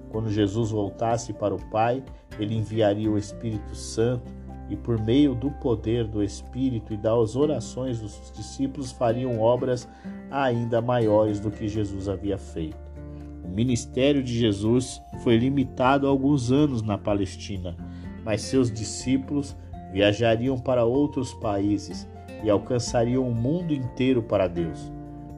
Quando 0.09 0.29
Jesus 0.29 0.71
voltasse 0.71 1.31
para 1.31 1.53
o 1.53 1.69
Pai, 1.69 2.03
ele 2.39 2.55
enviaria 2.55 3.09
o 3.09 3.17
Espírito 3.17 3.75
Santo 3.75 4.31
e, 4.69 4.75
por 4.75 4.99
meio 4.99 5.35
do 5.35 5.51
poder 5.51 6.07
do 6.07 6.23
Espírito 6.23 6.93
e 6.93 6.97
das 6.97 7.35
orações 7.35 7.99
dos 7.99 8.31
discípulos, 8.31 8.91
fariam 8.91 9.39
obras 9.39 9.87
ainda 10.31 10.81
maiores 10.81 11.39
do 11.39 11.51
que 11.51 11.67
Jesus 11.67 12.09
havia 12.09 12.37
feito. 12.37 12.82
O 13.43 13.47
ministério 13.47 14.23
de 14.23 14.33
Jesus 14.33 15.01
foi 15.23 15.37
limitado 15.37 16.07
a 16.07 16.09
alguns 16.09 16.51
anos 16.51 16.81
na 16.81 16.97
Palestina, 16.97 17.75
mas 18.23 18.41
seus 18.41 18.71
discípulos 18.71 19.55
viajariam 19.91 20.57
para 20.57 20.85
outros 20.85 21.33
países 21.33 22.07
e 22.43 22.49
alcançariam 22.49 23.27
o 23.27 23.33
mundo 23.33 23.73
inteiro 23.73 24.23
para 24.23 24.47
Deus. 24.47 24.91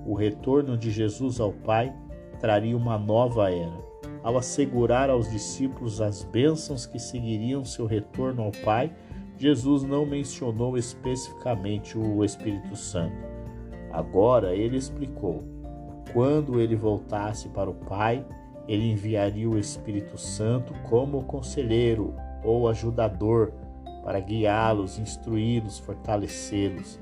O 0.06 0.14
retorno 0.14 0.78
de 0.78 0.92
Jesus 0.92 1.40
ao 1.40 1.52
Pai 1.52 1.94
traria 2.40 2.78
uma 2.78 2.98
nova 2.98 3.52
era. 3.52 3.86
Ao 4.24 4.38
assegurar 4.38 5.10
aos 5.10 5.30
discípulos 5.30 6.02
as 6.02 6.24
bênçãos 6.24 6.86
que 6.86 7.00
seguiriam 7.00 7.64
seu 7.64 7.86
retorno 7.86 8.44
ao 8.44 8.52
Pai, 8.64 8.92
Jesus 9.38 9.84
não 9.84 10.06
mencionou 10.06 10.78
especificamente 10.78 11.98
o 11.98 12.24
Espírito 12.24 12.76
Santo. 12.76 13.16
Agora 13.92 14.56
ele 14.56 14.78
explicou: 14.78 15.44
quando 16.14 16.60
ele 16.60 16.76
voltasse 16.76 17.50
para 17.50 17.70
o 17.70 17.74
Pai, 17.74 18.26
ele 18.68 18.92
enviaria 18.92 19.50
o 19.50 19.58
Espírito 19.58 20.18
Santo 20.18 20.74
como 20.90 21.24
conselheiro 21.24 22.14
ou 22.44 22.68
ajudador 22.68 23.52
para 24.04 24.20
guiá-los, 24.20 25.00
instruí-los, 25.00 25.80
fortalecê-los. 25.80 27.00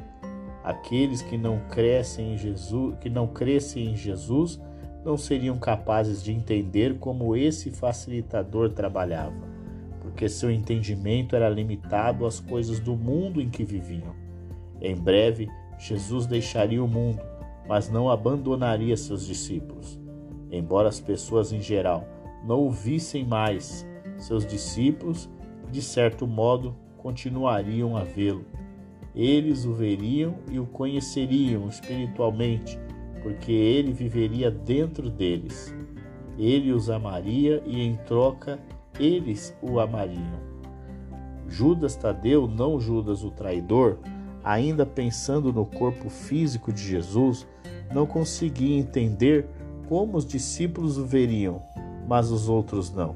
Aqueles 0.64 1.22
que 1.22 1.38
não 1.38 1.60
crescem 1.70 2.34
em 2.34 2.38
Jesus, 2.38 2.96
que 3.00 3.10
não 3.10 3.28
crescem 3.28 3.92
em 3.92 3.96
Jesus, 3.96 4.60
não 5.04 5.18
seriam 5.18 5.58
capazes 5.58 6.24
de 6.24 6.32
entender 6.32 6.98
como 6.98 7.36
esse 7.36 7.70
facilitador 7.72 8.70
trabalhava, 8.70 9.36
porque 10.00 10.30
seu 10.30 10.50
entendimento 10.50 11.36
era 11.36 11.50
limitado 11.50 12.26
às 12.26 12.40
coisas 12.40 12.80
do 12.80 12.96
mundo 12.96 13.42
em 13.42 13.50
que 13.50 13.66
viviam. 13.66 14.16
Em 14.82 14.96
breve, 14.96 15.50
Jesus 15.78 16.26
deixaria 16.26 16.82
o 16.82 16.88
mundo, 16.88 17.20
mas 17.68 17.90
não 17.90 18.10
abandonaria 18.10 18.96
seus 18.98 19.26
discípulos. 19.26 20.00
Embora 20.52 20.90
as 20.90 21.00
pessoas 21.00 21.52
em 21.52 21.62
geral 21.62 22.08
não 22.46 22.68
o 22.68 22.72
vissem 22.72 23.26
mais, 23.26 23.88
seus 24.18 24.46
discípulos, 24.46 25.30
de 25.72 25.82
certo 25.82 26.28
modo, 26.28 26.76
continuariam 26.98 27.98
a 27.98 28.04
vê-lo. 28.04 28.46
Eles 29.16 29.66
o 29.66 29.74
veriam 29.74 30.36
e 30.52 30.60
o 30.60 30.66
conheceriam 30.66 31.68
espiritualmente, 31.68 32.80
porque 33.22 33.52
ele 33.52 33.94
viveria 33.94 34.50
dentro 34.52 35.10
deles. 35.10 35.74
Ele 36.38 36.72
os 36.72 36.90
amaria 36.90 37.62
e, 37.66 37.82
em 37.82 37.96
troca, 38.06 38.60
eles 39.00 39.56
o 39.62 39.80
amariam. 39.80 40.42
Judas 41.48 41.96
Tadeu, 41.96 42.48
não 42.48 42.80
Judas 42.80 43.24
o 43.24 43.30
traidor, 43.30 44.00
ainda 44.44 44.86
pensando 44.86 45.54
no 45.54 45.66
corpo 45.66 46.10
físico 46.10 46.72
de 46.72 46.82
Jesus, 46.82 47.48
não 47.94 48.06
conseguia 48.06 48.78
entender 48.78 49.48
como 49.88 50.18
os 50.18 50.26
discípulos 50.26 50.98
o 50.98 51.06
veriam, 51.06 51.62
mas 52.08 52.32
os 52.32 52.50
outros 52.50 52.92
não. 52.92 53.16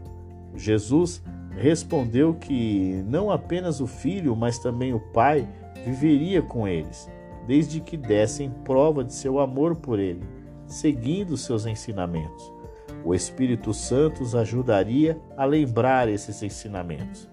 Jesus 0.55 1.21
respondeu 1.57 2.33
que 2.35 3.03
não 3.07 3.31
apenas 3.31 3.81
o 3.81 3.87
filho, 3.87 4.35
mas 4.35 4.59
também 4.59 4.93
o 4.93 4.99
pai 4.99 5.47
viveria 5.85 6.41
com 6.41 6.67
eles, 6.67 7.09
desde 7.47 7.79
que 7.79 7.97
dessem 7.97 8.49
prova 8.63 9.03
de 9.03 9.13
seu 9.13 9.39
amor 9.39 9.75
por 9.75 9.99
ele, 9.99 10.23
seguindo 10.67 11.37
seus 11.37 11.65
ensinamentos. 11.65 12.51
O 13.03 13.15
Espírito 13.15 13.73
Santo 13.73 14.21
os 14.21 14.35
ajudaria 14.35 15.19
a 15.35 15.45
lembrar 15.45 16.09
esses 16.09 16.43
ensinamentos. 16.43 17.29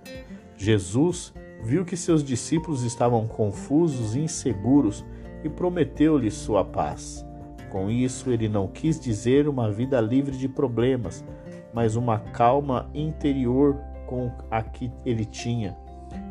Jesus 0.56 1.34
viu 1.62 1.84
que 1.84 1.96
seus 1.96 2.22
discípulos 2.22 2.82
estavam 2.82 3.26
confusos 3.26 4.14
e 4.14 4.20
inseguros 4.20 5.04
e 5.42 5.48
prometeu-lhes 5.48 6.34
sua 6.34 6.64
paz. 6.64 7.24
Com 7.70 7.90
isso, 7.90 8.30
ele 8.30 8.48
não 8.48 8.68
quis 8.68 9.00
dizer 9.00 9.48
uma 9.48 9.70
vida 9.70 10.00
livre 10.00 10.36
de 10.36 10.48
problemas, 10.48 11.24
mas 11.72 11.96
uma 11.96 12.18
calma 12.18 12.88
interior 12.94 13.76
com 14.06 14.30
a 14.50 14.62
que 14.62 14.92
ele 15.04 15.24
tinha, 15.24 15.76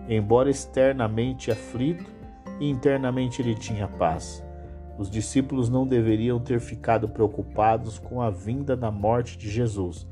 embora 0.08 0.50
externamente 0.50 1.52
aflito 1.52 2.14
internamente 2.60 3.42
ele 3.42 3.56
tinha 3.56 3.88
paz. 3.88 4.44
Os 4.98 5.10
discípulos 5.10 5.70
não 5.70 5.88
deveriam 5.88 6.40
ter 6.40 6.60
ficado 6.60 7.10
preocupados 7.10 7.98
com 7.98 8.22
a 8.22 8.30
vinda 8.30 8.76
da 8.76 8.92
morte 8.92 9.38
de 9.38 9.50
Jesus, 9.50 10.08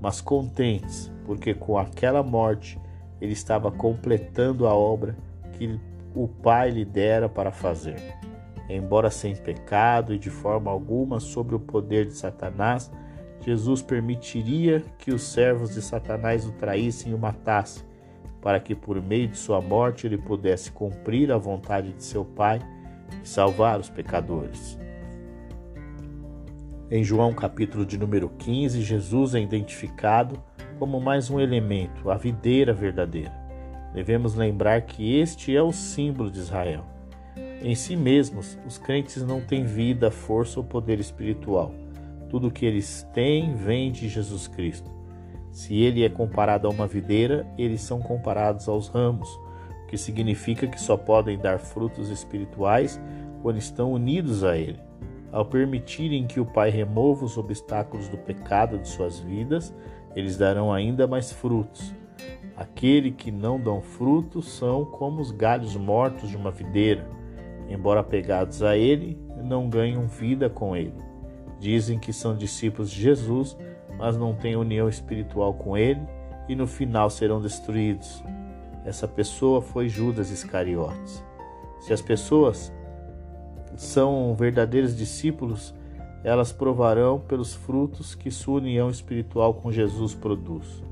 mas 0.00 0.20
contentes, 0.20 1.10
porque 1.24 1.54
com 1.54 1.78
aquela 1.78 2.22
morte 2.22 2.78
ele 3.24 3.32
estava 3.32 3.70
completando 3.70 4.66
a 4.66 4.74
obra 4.74 5.16
que 5.52 5.80
o 6.14 6.28
Pai 6.28 6.70
lhe 6.70 6.84
dera 6.84 7.28
para 7.28 7.50
fazer. 7.50 7.96
Embora 8.68 9.10
sem 9.10 9.34
pecado 9.34 10.14
e 10.14 10.18
de 10.18 10.30
forma 10.30 10.70
alguma 10.70 11.18
sobre 11.20 11.54
o 11.54 11.60
poder 11.60 12.06
de 12.06 12.14
Satanás, 12.14 12.90
Jesus 13.40 13.82
permitiria 13.82 14.82
que 14.98 15.12
os 15.12 15.22
servos 15.22 15.74
de 15.74 15.82
Satanás 15.82 16.46
o 16.46 16.52
traíssem 16.52 17.12
e 17.12 17.14
o 17.14 17.18
matassem, 17.18 17.82
para 18.40 18.60
que 18.60 18.74
por 18.74 19.02
meio 19.02 19.28
de 19.28 19.38
sua 19.38 19.60
morte 19.60 20.06
ele 20.06 20.18
pudesse 20.18 20.70
cumprir 20.70 21.32
a 21.32 21.38
vontade 21.38 21.92
de 21.92 22.04
seu 22.04 22.24
Pai 22.24 22.60
e 23.22 23.28
salvar 23.28 23.80
os 23.80 23.88
pecadores. 23.88 24.78
Em 26.90 27.02
João 27.02 27.32
capítulo 27.32 27.86
de 27.86 27.98
número 27.98 28.28
15, 28.28 28.82
Jesus 28.82 29.34
é 29.34 29.40
identificado 29.40 30.38
como 30.78 31.00
mais 31.00 31.30
um 31.30 31.40
elemento, 31.40 32.10
a 32.10 32.16
videira 32.16 32.72
verdadeira. 32.72 33.32
Devemos 33.92 34.34
lembrar 34.34 34.82
que 34.82 35.18
este 35.18 35.56
é 35.56 35.62
o 35.62 35.72
símbolo 35.72 36.30
de 36.30 36.38
Israel. 36.38 36.84
Em 37.62 37.74
si 37.74 37.96
mesmos, 37.96 38.58
os 38.66 38.78
crentes 38.78 39.22
não 39.22 39.40
têm 39.40 39.64
vida, 39.64 40.10
força 40.10 40.60
ou 40.60 40.64
poder 40.64 41.00
espiritual 41.00 41.72
tudo 42.34 42.50
que 42.50 42.66
eles 42.66 43.08
têm 43.12 43.54
vem 43.54 43.92
de 43.92 44.08
Jesus 44.08 44.48
Cristo. 44.48 44.90
Se 45.52 45.76
ele 45.76 46.04
é 46.04 46.08
comparado 46.08 46.66
a 46.66 46.70
uma 46.70 46.84
videira, 46.84 47.46
eles 47.56 47.80
são 47.80 48.00
comparados 48.00 48.68
aos 48.68 48.88
ramos, 48.88 49.28
o 49.84 49.86
que 49.86 49.96
significa 49.96 50.66
que 50.66 50.80
só 50.80 50.96
podem 50.96 51.38
dar 51.38 51.60
frutos 51.60 52.10
espirituais 52.10 53.00
quando 53.40 53.58
estão 53.58 53.92
unidos 53.92 54.42
a 54.42 54.56
ele. 54.56 54.80
Ao 55.30 55.44
permitirem 55.44 56.26
que 56.26 56.40
o 56.40 56.44
Pai 56.44 56.70
remova 56.70 57.24
os 57.24 57.38
obstáculos 57.38 58.08
do 58.08 58.18
pecado 58.18 58.78
de 58.78 58.88
suas 58.88 59.20
vidas, 59.20 59.72
eles 60.14 60.36
darão 60.36 60.72
ainda 60.72 61.06
mais 61.06 61.32
frutos. 61.32 61.94
Aqueles 62.56 63.14
que 63.16 63.30
não 63.30 63.58
dão 63.58 63.80
frutos 63.80 64.48
são 64.48 64.84
como 64.84 65.20
os 65.20 65.30
galhos 65.30 65.76
mortos 65.76 66.28
de 66.28 66.36
uma 66.36 66.50
videira. 66.50 67.06
Embora 67.68 68.02
pegados 68.02 68.62
a 68.62 68.76
ele, 68.76 69.18
não 69.42 69.68
ganham 69.68 70.06
vida 70.06 70.48
com 70.48 70.76
ele. 70.76 70.94
Dizem 71.58 71.98
que 71.98 72.12
são 72.12 72.36
discípulos 72.36 72.90
de 72.90 73.00
Jesus, 73.00 73.56
mas 73.98 74.16
não 74.16 74.34
têm 74.34 74.56
união 74.56 74.88
espiritual 74.88 75.54
com 75.54 75.76
ele 75.76 76.00
e 76.48 76.54
no 76.54 76.66
final 76.66 77.10
serão 77.10 77.40
destruídos. 77.40 78.22
Essa 78.84 79.08
pessoa 79.08 79.62
foi 79.62 79.88
Judas 79.88 80.30
Iscariotes. 80.30 81.24
Se 81.80 81.92
as 81.92 82.02
pessoas 82.02 82.72
são 83.76 84.34
verdadeiros 84.34 84.96
discípulos, 84.96 85.74
elas 86.24 86.50
provarão 86.50 87.20
pelos 87.20 87.54
frutos 87.54 88.14
que 88.14 88.30
sua 88.30 88.56
união 88.56 88.90
espiritual 88.90 89.54
com 89.54 89.70
Jesus 89.70 90.14
produz. 90.14 90.82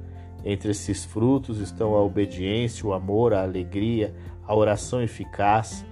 Entre 0.45 0.71
esses 0.71 1.05
frutos 1.05 1.59
estão 1.59 1.95
a 1.95 2.03
obediência, 2.03 2.87
o 2.87 2.93
amor, 2.93 3.33
a 3.33 3.43
alegria, 3.43 4.15
a 4.47 4.55
oração 4.55 5.03
eficaz, 5.03 5.85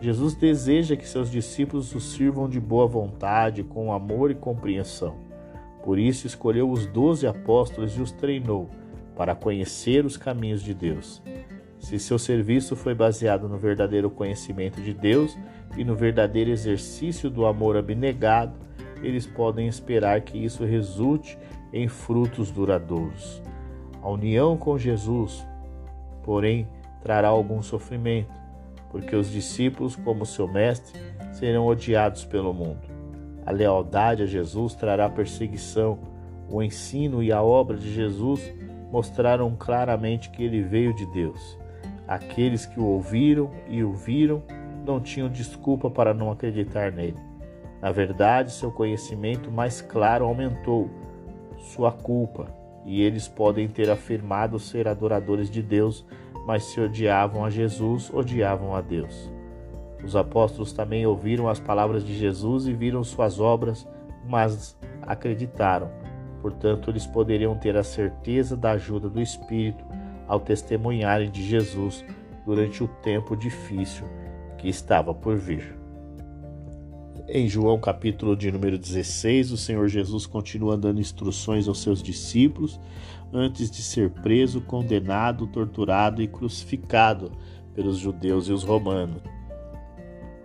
Jesus 0.00 0.34
deseja 0.34 0.94
que 0.94 1.08
seus 1.08 1.30
discípulos 1.30 1.94
o 1.94 2.00
sirvam 2.00 2.48
de 2.48 2.60
boa 2.60 2.86
vontade, 2.86 3.62
com 3.62 3.92
amor 3.92 4.30
e 4.30 4.34
compreensão. 4.34 5.16
Por 5.82 5.98
isso, 5.98 6.26
escolheu 6.26 6.70
os 6.70 6.86
doze 6.86 7.26
apóstolos 7.26 7.96
e 7.96 8.02
os 8.02 8.12
treinou 8.12 8.68
para 9.16 9.34
conhecer 9.34 10.04
os 10.04 10.16
caminhos 10.16 10.62
de 10.62 10.74
Deus. 10.74 11.22
Se 11.78 11.98
seu 11.98 12.18
serviço 12.18 12.76
foi 12.76 12.94
baseado 12.94 13.48
no 13.48 13.56
verdadeiro 13.56 14.10
conhecimento 14.10 14.82
de 14.82 14.92
Deus 14.92 15.36
e 15.76 15.84
no 15.84 15.94
verdadeiro 15.94 16.50
exercício 16.50 17.30
do 17.30 17.46
amor 17.46 17.76
abnegado, 17.76 18.65
eles 19.02 19.26
podem 19.26 19.68
esperar 19.68 20.20
que 20.20 20.38
isso 20.38 20.64
resulte 20.64 21.38
em 21.72 21.88
frutos 21.88 22.50
duradouros. 22.50 23.42
A 24.02 24.08
união 24.08 24.56
com 24.56 24.78
Jesus, 24.78 25.46
porém, 26.22 26.68
trará 27.02 27.28
algum 27.28 27.62
sofrimento 27.62 28.46
porque 28.96 29.14
os 29.14 29.30
discípulos, 29.30 29.94
como 29.94 30.24
seu 30.24 30.48
mestre, 30.48 30.98
serão 31.32 31.66
odiados 31.66 32.24
pelo 32.24 32.54
mundo. 32.54 32.80
A 33.44 33.50
lealdade 33.50 34.22
a 34.22 34.26
Jesus 34.26 34.74
trará 34.74 35.06
perseguição. 35.08 35.98
O 36.50 36.62
ensino 36.62 37.22
e 37.22 37.30
a 37.30 37.42
obra 37.42 37.76
de 37.76 37.92
Jesus 37.92 38.40
mostraram 38.90 39.54
claramente 39.54 40.30
que 40.30 40.42
ele 40.42 40.62
veio 40.62 40.94
de 40.94 41.04
Deus. 41.12 41.58
Aqueles 42.08 42.64
que 42.64 42.80
o 42.80 42.84
ouviram 42.84 43.50
e 43.68 43.82
o 43.84 43.92
viram 43.92 44.42
não 44.86 44.98
tinham 44.98 45.28
desculpa 45.28 45.90
para 45.90 46.14
não 46.14 46.30
acreditar 46.30 46.90
nele. 46.90 47.18
Na 47.80 47.92
verdade, 47.92 48.52
seu 48.52 48.70
conhecimento 48.70 49.50
mais 49.50 49.80
claro 49.80 50.24
aumentou 50.24 50.90
sua 51.58 51.92
culpa, 51.92 52.46
e 52.84 53.02
eles 53.02 53.26
podem 53.26 53.68
ter 53.68 53.90
afirmado 53.90 54.58
ser 54.58 54.86
adoradores 54.86 55.50
de 55.50 55.60
Deus, 55.60 56.04
mas 56.46 56.64
se 56.64 56.80
odiavam 56.80 57.44
a 57.44 57.50
Jesus, 57.50 58.10
odiavam 58.14 58.74
a 58.74 58.80
Deus. 58.80 59.30
Os 60.04 60.14
apóstolos 60.14 60.72
também 60.72 61.04
ouviram 61.04 61.48
as 61.48 61.58
palavras 61.58 62.04
de 62.04 62.16
Jesus 62.16 62.66
e 62.66 62.72
viram 62.72 63.02
suas 63.02 63.40
obras, 63.40 63.86
mas 64.28 64.78
acreditaram. 65.02 65.90
Portanto, 66.40 66.90
eles 66.90 67.06
poderiam 67.06 67.56
ter 67.56 67.76
a 67.76 67.82
certeza 67.82 68.56
da 68.56 68.72
ajuda 68.72 69.08
do 69.08 69.20
Espírito 69.20 69.84
ao 70.28 70.38
testemunharem 70.38 71.30
de 71.30 71.42
Jesus 71.42 72.04
durante 72.44 72.84
o 72.84 72.88
tempo 72.88 73.36
difícil 73.36 74.06
que 74.58 74.68
estava 74.68 75.12
por 75.12 75.36
vir. 75.36 75.85
Em 77.28 77.48
João 77.48 77.76
capítulo 77.76 78.36
de 78.36 78.52
número 78.52 78.78
16, 78.78 79.50
o 79.50 79.56
Senhor 79.56 79.88
Jesus 79.88 80.26
continua 80.26 80.76
dando 80.76 81.00
instruções 81.00 81.66
aos 81.66 81.82
seus 81.82 82.00
discípulos 82.00 82.78
antes 83.32 83.68
de 83.68 83.82
ser 83.82 84.10
preso, 84.10 84.60
condenado, 84.60 85.44
torturado 85.48 86.22
e 86.22 86.28
crucificado 86.28 87.32
pelos 87.74 87.98
judeus 87.98 88.46
e 88.46 88.52
os 88.52 88.62
romanos. 88.62 89.20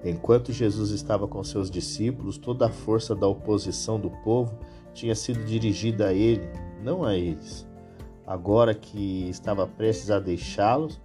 Enquanto 0.03 0.51
Jesus 0.51 0.89
estava 0.89 1.27
com 1.27 1.43
seus 1.43 1.69
discípulos, 1.69 2.39
toda 2.39 2.65
a 2.65 2.71
força 2.71 3.15
da 3.15 3.27
oposição 3.27 3.99
do 3.99 4.09
povo 4.09 4.57
tinha 4.91 5.13
sido 5.13 5.45
dirigida 5.45 6.07
a 6.07 6.13
ele, 6.13 6.49
não 6.83 7.03
a 7.03 7.15
eles. 7.15 7.69
Agora 8.25 8.73
que 8.73 9.29
estava 9.29 9.67
prestes 9.67 10.09
a 10.09 10.19
deixá-los, 10.19 10.99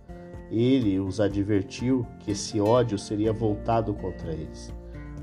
ele 0.50 0.98
os 0.98 1.20
advertiu 1.20 2.06
que 2.20 2.30
esse 2.30 2.58
ódio 2.58 2.98
seria 2.98 3.30
voltado 3.30 3.92
contra 3.92 4.32
eles. 4.32 4.74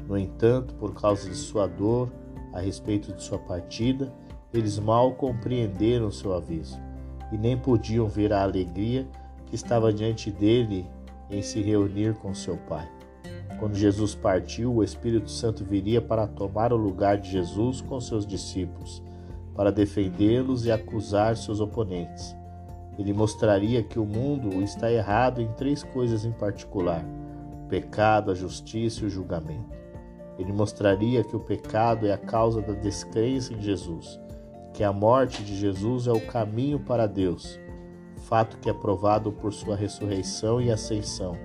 No 0.08 0.18
entanto, 0.18 0.74
por 0.76 0.94
causa 0.94 1.30
de 1.30 1.36
sua 1.36 1.68
dor 1.68 2.12
a 2.52 2.60
respeito 2.60 3.13
de 3.13 3.24
sua 3.24 3.39
partida, 3.39 4.13
eles 4.54 4.78
mal 4.78 5.13
compreenderam 5.13 6.12
seu 6.12 6.34
aviso 6.34 6.80
e 7.32 7.38
nem 7.38 7.58
podiam 7.58 8.08
ver 8.08 8.32
a 8.32 8.44
alegria 8.44 9.08
que 9.48 9.56
estava 9.56 9.92
diante 9.92 10.30
dele 10.30 10.86
em 11.30 11.42
se 11.42 11.62
reunir 11.62 12.13
com 12.16 12.34
seu 12.34 12.58
Pai. 12.58 12.88
Quando 13.60 13.76
Jesus 13.76 14.13
partiu, 14.13 14.76
o 14.76 14.84
Espírito 14.84 15.32
Santo 15.32 15.63
viria 15.63 16.02
para 16.02 16.28
tomar 16.28 16.74
o 16.74 16.78
lugar 16.78 17.18
de 17.18 17.32
Jesus 17.32 17.82
com 17.82 18.00
seus 18.00 18.28
discípulos, 18.28 19.02
para 19.56 19.72
defendê-los 19.72 20.66
e 20.66 20.72
acusar 20.72 21.38
seus 21.38 21.60
oponentes. 21.60 22.36
Ele 22.98 23.13
mostraria 23.13 23.82
que 23.82 23.98
o 23.98 24.06
mundo 24.06 24.62
está 24.62 24.92
errado 24.92 25.42
em 25.42 25.48
três 25.54 25.82
coisas 25.82 26.26
em 26.26 26.32
particular: 26.32 27.04
o 27.54 27.68
pecado, 27.68 28.32
a 28.32 28.36
justiça 28.36 29.04
e 29.04 29.08
o 29.08 29.10
julgamento. 29.10 29.83
Ele 30.38 30.52
mostraria 30.52 31.24
que 31.24 31.36
o 31.36 31.39
pecado 31.39 32.08
é 32.08 32.13
a 32.13 32.17
causa 32.17 32.62
da 32.62 32.74
descrença 32.74 33.54
em 33.54 33.62
Jesus, 33.62 34.19
que 34.74 34.84
a 34.84 34.91
morte 34.91 35.43
de 35.43 35.56
Jesus 35.56 36.08
é 36.08 36.12
o 36.12 36.26
caminho 36.26 36.80
para 36.80 37.06
Deus, 37.06 37.60
fato 38.24 38.58
que 38.58 38.69
é 38.69 38.74
provado 38.74 39.32
por 39.32 39.54
sua 39.54 39.76
ressurreição 39.76 40.60
e 40.60 40.72
ascensão. 40.72 41.38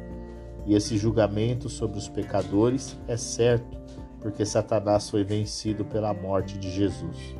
E 0.64 0.74
esse 0.74 0.96
julgamento 0.96 1.68
sobre 1.68 1.98
os 1.98 2.08
pecadores 2.08 2.98
é 3.06 3.16
certo, 3.16 3.78
porque 4.20 4.44
Satanás 4.44 5.08
foi 5.08 5.24
vencido 5.24 5.84
pela 5.84 6.12
morte 6.14 6.58
de 6.58 6.70
Jesus. 6.70 7.34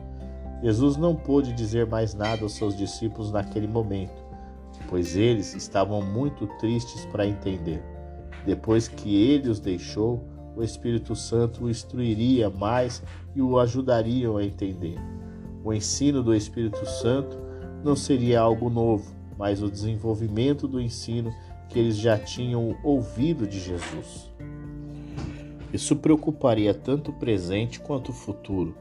Jesus 0.62 0.96
não 0.96 1.14
pôde 1.14 1.52
dizer 1.52 1.87
mais 1.87 2.14
nada 2.14 2.42
aos 2.42 2.54
seus 2.54 2.76
discípulos 2.76 3.30
naquele 3.30 3.68
momento, 3.68 4.24
pois 4.88 5.16
eles 5.16 5.54
estavam 5.54 6.02
muito 6.02 6.46
tristes 6.58 7.04
para 7.06 7.26
entender. 7.26 7.82
Depois 8.44 8.88
que 8.88 9.14
ele 9.14 9.48
os 9.48 9.61
deixou, 9.61 10.24
o 10.58 10.64
Espírito 10.64 11.14
Santo 11.14 11.64
o 11.64 11.70
instruiria 11.70 12.50
mais 12.50 13.02
e 13.34 13.40
o 13.40 13.58
ajudariam 13.58 14.36
a 14.36 14.44
entender. 14.44 14.96
O 15.64 15.72
ensino 15.72 16.22
do 16.22 16.34
Espírito 16.34 16.84
Santo 16.84 17.38
não 17.84 17.94
seria 17.94 18.40
algo 18.40 18.68
novo, 18.68 19.14
mas 19.38 19.62
o 19.62 19.70
desenvolvimento 19.70 20.66
do 20.66 20.80
ensino 20.80 21.32
que 21.68 21.78
eles 21.78 21.96
já 21.96 22.18
tinham 22.18 22.76
ouvido 22.82 23.46
de 23.46 23.60
Jesus. 23.60 24.32
Isso 25.72 25.94
preocuparia 25.94 26.74
tanto 26.74 27.12
o 27.12 27.14
presente 27.14 27.78
quanto 27.78 28.08
o 28.08 28.14
futuro. 28.14 28.74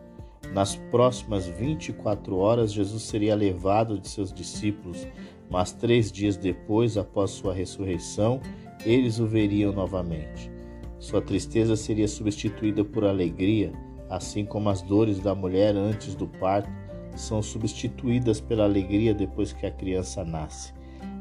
Nas 0.54 0.76
próximas 0.76 1.46
24 1.46 2.38
horas, 2.38 2.72
Jesus 2.72 3.04
seria 3.04 3.36
levado 3.36 4.00
de 4.00 4.08
seus 4.08 4.34
discípulos, 4.34 5.06
mas 5.50 5.74
três 5.74 6.12
dias 6.12 6.38
depois, 6.38 6.98
após 6.98 7.32
sua 7.32 7.54
ressurreição, 7.54 8.40
eles 8.86 9.20
o 9.20 9.28
veriam 9.28 9.74
novamente. 9.74 10.57
Sua 11.00 11.22
tristeza 11.22 11.76
seria 11.76 12.08
substituída 12.08 12.84
por 12.84 13.04
alegria, 13.06 13.72
assim 14.10 14.46
como 14.46 14.70
as 14.70 14.82
dores 14.82 15.20
da 15.20 15.36
mulher 15.36 15.76
antes 15.76 16.16
do 16.16 16.28
parto 16.28 16.70
são 17.16 17.42
substituídas 17.42 18.40
pela 18.40 18.64
alegria 18.64 19.14
depois 19.14 19.52
que 19.52 19.66
a 19.66 19.72
criança 19.72 20.24
nasce. 20.24 20.74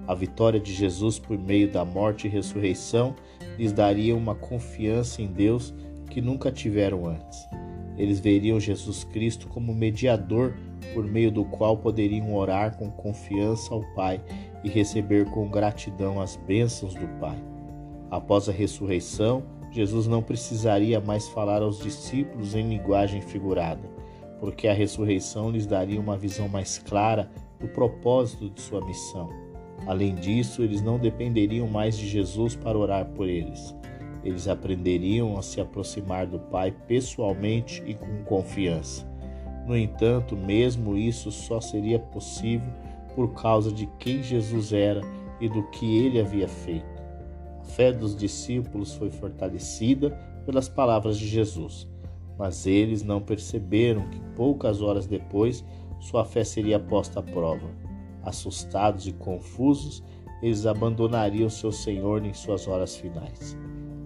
A 0.07 0.15
vitória 0.15 0.61
de 0.61 0.73
Jesus 0.73 1.19
por 1.19 1.37
meio 1.37 1.71
da 1.71 1.85
morte 1.85 2.27
e 2.27 2.31
ressurreição 2.31 3.15
lhes 3.59 3.73
daria 3.73 4.15
uma 4.15 4.35
confiança 4.35 5.21
em 5.21 5.27
Deus 5.27 5.75
que 6.11 6.21
nunca 6.21 6.53
tiveram 6.53 7.07
antes. 7.07 7.47
Eles 7.99 8.21
veriam 8.21 8.61
Jesus 8.61 9.05
Cristo 9.05 9.49
como 9.49 9.75
mediador 9.75 10.55
por 10.95 11.05
meio 11.05 11.33
do 11.33 11.45
qual 11.45 11.77
poderiam 11.79 12.35
orar 12.35 12.77
com 12.77 12.91
confiança 12.91 13.75
ao 13.75 13.83
Pai 13.95 14.21
e 14.63 14.69
receber 14.69 15.25
com 15.31 15.49
gratidão 15.49 16.21
as 16.21 16.37
bênçãos 16.37 16.95
do 16.95 17.09
Pai. 17.19 17.39
Após 18.11 18.49
a 18.49 18.53
ressurreição, 18.53 19.43
Jesus 19.77 20.07
não 20.07 20.23
precisaria 20.23 20.99
mais 21.03 21.29
falar 21.29 21.61
aos 21.61 21.79
discípulos 21.79 22.55
em 22.55 22.67
linguagem 22.67 23.21
figurada, 23.21 23.87
porque 24.41 24.67
a 24.67 24.73
ressurreição 24.73 25.51
lhes 25.51 25.67
daria 25.67 26.01
uma 26.01 26.17
visão 26.17 26.49
mais 26.49 26.79
clara 26.79 27.31
do 27.61 27.69
propósito 27.69 28.49
de 28.49 28.59
sua 28.59 28.83
missão. 28.83 29.29
Além 29.87 30.15
disso, 30.15 30.63
eles 30.63 30.81
não 30.81 30.99
dependeriam 30.99 31.69
mais 31.69 31.99
de 31.99 32.09
Jesus 32.09 32.57
para 32.57 32.79
orar 32.79 33.05
por 33.11 33.29
eles. 33.29 33.77
Eles 34.25 34.49
aprenderiam 34.49 35.37
a 35.37 35.43
se 35.43 35.61
aproximar 35.61 36.27
do 36.27 36.39
Pai 36.39 36.75
pessoalmente 36.89 37.83
e 37.87 37.93
com 37.93 38.25
confiança. 38.25 39.07
No 39.67 39.77
entanto, 39.77 40.35
mesmo 40.35 40.97
isso 40.97 41.31
só 41.31 41.61
seria 41.61 41.99
possível 41.99 42.73
por 43.15 43.35
causa 43.35 43.71
de 43.71 43.85
quem 43.99 44.23
Jesus 44.23 44.73
era 44.73 45.03
e 45.39 45.51
do 45.51 45.63
que 45.65 45.99
ele 45.99 46.19
havia 46.19 46.49
feito 46.49 46.96
fé 47.67 47.93
dos 47.93 48.17
discípulos 48.17 48.95
foi 48.95 49.11
fortalecida 49.11 50.11
pelas 50.45 50.69
palavras 50.69 51.19
de 51.19 51.27
Jesus, 51.27 51.89
mas 52.39 52.67
eles 52.67 53.03
não 53.03 53.21
perceberam 53.21 54.09
que 54.09 54.21
poucas 54.35 54.81
horas 54.81 55.07
depois 55.07 55.65
sua 56.01 56.25
fé 56.25 56.45
seria 56.45 56.79
posta 56.79 57.21
à 57.21 57.23
prova. 57.23 57.69
Assustados 58.23 59.07
e 59.07 59.13
confusos, 59.13 60.03
eles 60.43 60.67
abandonariam 60.67 61.49
seu 61.49 61.73
Senhor 61.73 62.25
em 62.25 62.33
suas 62.33 62.69
horas 62.69 62.97
finais. 62.97 63.57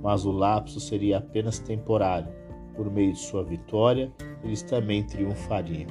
Mas 0.02 0.24
o 0.24 0.30
lapso 0.30 0.80
seria 0.80 1.18
apenas 1.18 1.58
temporário. 1.58 2.32
Por 2.74 2.90
meio 2.90 3.12
de 3.12 3.18
sua 3.18 3.44
vitória, 3.44 4.12
eles 4.42 4.62
também 4.62 5.02
triunfariam. 5.02 5.88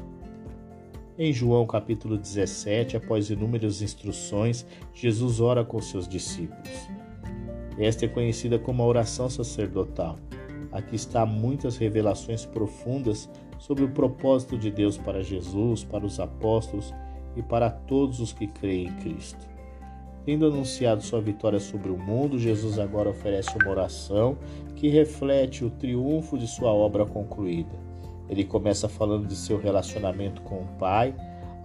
Em 1.18 1.34
João 1.34 1.68
capítulo 1.68 2.18
17, 2.18 2.96
após 2.96 3.30
inúmeras 3.30 3.82
instruções, 3.82 4.66
Jesus 4.94 5.42
ora 5.42 5.66
com 5.66 5.82
seus 5.82 6.08
discípulos. 6.08 6.99
Esta 7.80 8.06
é 8.06 8.08
conhecida 8.08 8.60
como 8.60 8.84
a 8.84 8.86
oração 8.86 9.30
sacerdotal. 9.30 10.18
Aqui 10.72 10.96
está 10.96 11.26
muitas 11.26 11.78
revelações 11.78 12.46
profundas 12.46 13.30
sobre 13.58 13.84
o 13.86 13.90
propósito 13.90 14.58
de 14.58 14.70
Deus 14.70 14.98
para 14.98 15.24
Jesus, 15.24 15.84
para 15.84 16.06
os 16.06 16.20
apóstolos 16.20 16.94
e 17.36 17.42
para 17.42 17.70
todos 17.70 18.20
os 18.20 18.34
que 18.34 18.48
creem 18.48 18.88
em 18.88 18.96
Cristo. 18.98 19.48
Tendo 20.26 20.46
anunciado 20.46 21.02
sua 21.02 21.22
vitória 21.22 21.60
sobre 21.60 21.90
o 21.90 21.98
mundo, 21.98 22.38
Jesus 22.38 22.78
agora 22.78 23.10
oferece 23.10 23.50
uma 23.58 23.72
oração 23.72 24.38
que 24.76 24.90
reflete 24.90 25.64
o 25.64 25.70
triunfo 25.70 26.38
de 26.38 26.48
sua 26.48 26.72
obra 26.72 27.06
concluída. 27.06 27.72
Ele 28.30 28.44
começa 28.44 28.88
falando 28.88 29.26
de 29.26 29.36
seu 29.36 29.58
relacionamento 29.58 30.42
com 30.44 30.62
o 30.62 30.68
Pai. 30.78 31.16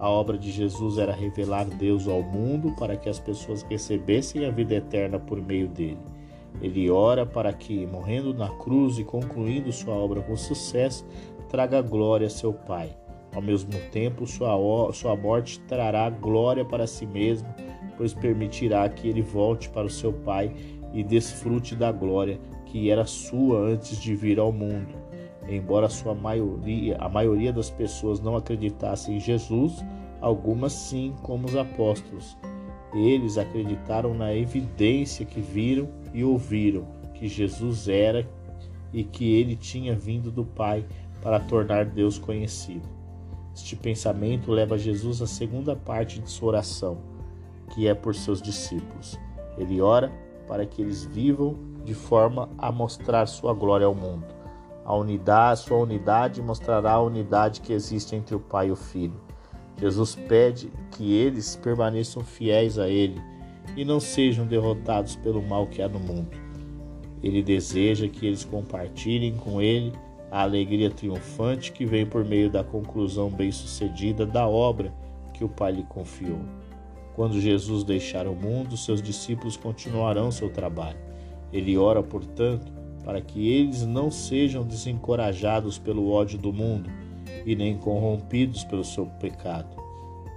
A 0.05 0.09
obra 0.11 0.37
de 0.37 0.53
Jesus 0.53 0.99
era 0.99 1.15
revelar 1.15 1.65
Deus 1.65 2.07
ao 2.07 2.23
mundo 2.23 2.75
para 2.79 2.95
que 2.95 3.09
as 3.09 3.19
pessoas 3.19 3.63
recebessem 3.63 4.45
a 4.45 4.51
vida 4.51 4.75
eterna 4.75 5.19
por 5.19 5.41
meio 5.41 5.67
dele. 5.67 5.97
Ele 6.61 6.91
ora 6.91 7.25
para 7.25 7.51
que, 7.55 7.87
morrendo 7.87 8.35
na 8.35 8.51
cruz 8.51 8.99
e 8.99 9.03
concluindo 9.03 9.73
sua 9.73 9.95
obra 9.95 10.21
com 10.21 10.37
sucesso, 10.37 11.07
traga 11.49 11.81
glória 11.81 12.27
a 12.27 12.31
seu 12.31 12.53
Pai. 12.53 12.95
Ao 13.35 13.41
mesmo 13.41 13.73
tempo, 13.93 14.27
sua, 14.27 14.93
sua 14.93 15.17
morte 15.17 15.59
trará 15.61 16.11
glória 16.11 16.67
para 16.67 16.87
si 16.87 17.07
mesmo, 17.07 17.49
pois 17.97 18.13
permitirá 18.13 18.87
que 18.91 19.09
ele 19.09 19.23
volte 19.23 19.71
para 19.71 19.87
o 19.87 19.91
seu 19.91 20.13
Pai 20.13 20.55
e 20.93 21.03
desfrute 21.03 21.75
da 21.75 21.91
glória 21.91 22.39
que 22.67 22.91
era 22.91 23.07
sua 23.07 23.59
antes 23.59 23.99
de 23.99 24.15
vir 24.15 24.39
ao 24.39 24.53
mundo. 24.53 25.03
Embora 25.49 25.89
sua 25.89 26.15
maioria, 26.15 26.97
a 26.99 27.09
maioria 27.09 27.53
das 27.53 27.71
pessoas 27.71 28.21
não 28.21 28.37
acreditasse 28.37 29.13
em 29.13 29.21
Jesus, 29.21 29.85
algumas 30.25 30.73
sim, 30.73 31.15
como 31.23 31.47
os 31.47 31.55
apóstolos. 31.55 32.35
Eles 32.95 33.37
acreditaram 33.37 34.15
na 34.15 34.35
evidência 34.35 35.27
que 35.27 35.39
viram 35.39 35.87
e 36.15 36.25
ouviram 36.25 36.87
que 37.13 37.29
Jesus 37.29 37.89
era 37.89 38.27
e 38.91 39.05
que 39.05 39.35
ele 39.35 39.55
tinha 39.55 39.95
vindo 39.95 40.31
do 40.31 40.43
Pai 40.43 40.87
para 41.21 41.41
tornar 41.41 41.85
Deus 41.85 42.19
conhecido. 42.19 42.89
Este 43.55 43.77
pensamento 43.77 44.51
leva 44.51 44.79
Jesus 44.79 45.21
à 45.21 45.27
segunda 45.27 45.77
parte 45.77 46.21
de 46.21 46.31
sua 46.31 46.49
oração, 46.49 46.97
que 47.75 47.87
é 47.87 47.95
por 47.95 48.15
seus 48.15 48.41
discípulos. 48.41 49.19
Ele 49.59 49.83
ora 49.83 50.11
para 50.49 50.65
que 50.65 50.81
eles 50.81 51.05
vivam 51.05 51.55
de 51.85 51.93
forma 51.93 52.49
a 52.57 52.73
mostrar 52.73 53.27
sua 53.27 53.53
glória 53.53 53.87
ao 53.87 53.95
mundo. 53.95 54.25
A 54.87 54.95
unidade, 54.95 55.61
sua 55.61 55.79
unidade 55.79 56.41
mostrará 56.41 56.93
a 56.93 57.03
unidade 57.03 57.61
que 57.61 57.75
existe 57.75 58.17
entre 58.17 58.35
o 58.35 58.41
Pai 58.41 58.69
e 58.69 58.73
o 58.73 58.77
Filho. 58.77 59.34
Jesus 59.81 60.15
pede 60.15 60.71
que 60.93 61.13
eles 61.13 61.57
permaneçam 61.57 62.23
fiéis 62.23 62.79
a 62.79 62.89
Ele 62.89 63.21
e 63.77 63.85
não 63.85 63.99
sejam 63.99 64.47
derrotados 64.47 65.17
pelo 65.17 65.43
mal 65.43 65.67
que 65.67 65.83
há 65.83 65.89
no 65.89 65.99
mundo. 65.99 66.31
Ele 67.23 67.43
deseja 67.43 68.09
que 68.09 68.27
eles 68.27 68.45
compartilhem 68.45 69.35
com 69.35 69.61
Ele 69.61 69.93
a 70.31 70.43
alegria 70.43 70.91
triunfante 70.91 71.73
que 71.73 71.85
vem 71.85 72.05
por 72.05 72.25
meio 72.25 72.51
da 72.51 72.63
conclusão 72.63 73.31
bem-sucedida 73.31 74.27
da 74.27 74.47
obra 74.47 74.93
que 75.33 75.45
o 75.45 75.49
Pai 75.49 75.73
lhe 75.73 75.85
confiou. 75.85 76.41
Quando 77.15 77.41
Jesus 77.41 77.85
deixar 77.85 78.27
o 78.27 78.35
mundo, 78.35 78.77
seus 78.77 79.01
discípulos 79.01 79.57
continuarão 79.57 80.31
seu 80.31 80.51
trabalho. 80.51 80.99
Ele 81.53 81.79
ora, 81.79 82.03
portanto, 82.03 82.73
para 83.05 83.21
que 83.21 83.49
eles 83.49 83.87
não 83.87 84.11
sejam 84.11 84.65
desencorajados 84.65 85.79
pelo 85.79 86.11
ódio 86.11 86.39
do 86.39 86.53
mundo 86.53 86.91
e 87.45 87.55
nem 87.55 87.77
corrompidos 87.77 88.65
pelo 88.65 88.85
seu 88.85 89.07
pecado. 89.07 89.77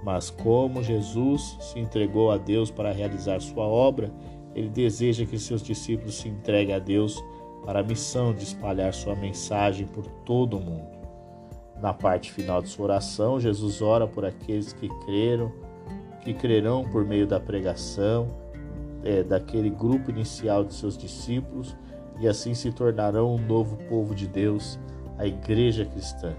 Mas 0.04 0.30
como 0.30 0.82
Jesus 0.82 1.56
se 1.60 1.78
entregou 1.78 2.30
a 2.30 2.36
Deus 2.36 2.70
para 2.70 2.92
realizar 2.92 3.40
sua 3.40 3.64
obra, 3.64 4.12
ele 4.54 4.68
deseja 4.68 5.26
que 5.26 5.38
seus 5.38 5.62
discípulos 5.62 6.16
se 6.16 6.28
entreguem 6.28 6.74
a 6.74 6.78
Deus 6.78 7.22
para 7.64 7.80
a 7.80 7.82
missão 7.82 8.32
de 8.32 8.44
espalhar 8.44 8.94
sua 8.94 9.14
mensagem 9.14 9.86
por 9.86 10.06
todo 10.24 10.56
o 10.56 10.60
mundo. 10.60 10.98
Na 11.80 11.92
parte 11.92 12.32
final 12.32 12.60
de 12.62 12.68
sua 12.68 12.86
oração, 12.86 13.38
Jesus 13.38 13.80
ora 13.82 14.06
por 14.06 14.24
aqueles 14.24 14.72
que 14.72 14.88
creram, 15.04 15.52
que 16.22 16.34
crerão 16.34 16.84
por 16.84 17.04
meio 17.04 17.26
da 17.26 17.38
pregação, 17.38 18.28
é, 19.04 19.22
daquele 19.22 19.70
grupo 19.70 20.10
inicial 20.10 20.64
de 20.64 20.74
seus 20.74 20.98
discípulos, 20.98 21.76
e 22.20 22.26
assim 22.26 22.52
se 22.52 22.72
tornarão 22.72 23.34
um 23.34 23.38
novo 23.38 23.76
povo 23.88 24.14
de 24.14 24.26
Deus, 24.26 24.78
a 25.16 25.26
Igreja 25.26 25.84
Cristã. 25.84 26.34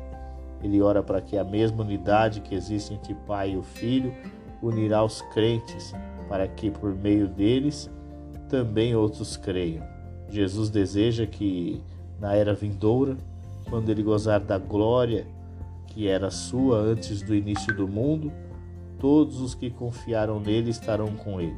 Ele 0.61 0.81
ora 0.81 1.01
para 1.01 1.21
que 1.21 1.37
a 1.37 1.43
mesma 1.43 1.83
unidade 1.83 2.41
que 2.41 2.53
existe 2.53 2.93
entre 2.93 3.13
Pai 3.13 3.51
e 3.51 3.57
o 3.57 3.63
Filho 3.63 4.13
unirá 4.61 5.03
os 5.03 5.21
crentes, 5.33 5.93
para 6.27 6.47
que 6.47 6.69
por 6.69 6.93
meio 6.93 7.27
deles 7.27 7.89
também 8.49 8.95
outros 8.95 9.37
creiam. 9.37 9.83
Jesus 10.29 10.69
deseja 10.69 11.25
que 11.25 11.81
na 12.19 12.35
era 12.35 12.53
vindoura, 12.53 13.17
quando 13.69 13.89
ele 13.89 14.03
gozar 14.03 14.39
da 14.39 14.57
glória 14.57 15.25
que 15.87 16.07
era 16.07 16.29
sua 16.29 16.77
antes 16.77 17.21
do 17.21 17.33
início 17.33 17.75
do 17.75 17.87
mundo, 17.87 18.31
todos 18.99 19.41
os 19.41 19.55
que 19.55 19.69
confiaram 19.69 20.39
nele 20.39 20.69
estarão 20.69 21.15
com 21.15 21.39
ele. 21.39 21.57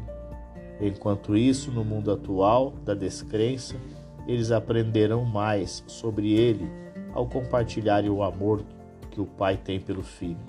Enquanto 0.80 1.36
isso, 1.36 1.72
no 1.72 1.84
mundo 1.84 2.12
atual 2.12 2.74
da 2.86 2.94
descrença, 2.94 3.76
eles 4.28 4.52
aprenderão 4.52 5.26
mais 5.26 5.84
sobre 5.88 6.34
ele 6.34 6.70
ao 7.14 7.28
compartilharem 7.28 8.10
o 8.10 8.24
amor 8.24 8.64
que 9.12 9.22
o 9.22 9.26
Pai 9.26 9.58
tem 9.58 9.80
pelo 9.80 10.02
Filho. 10.02 10.40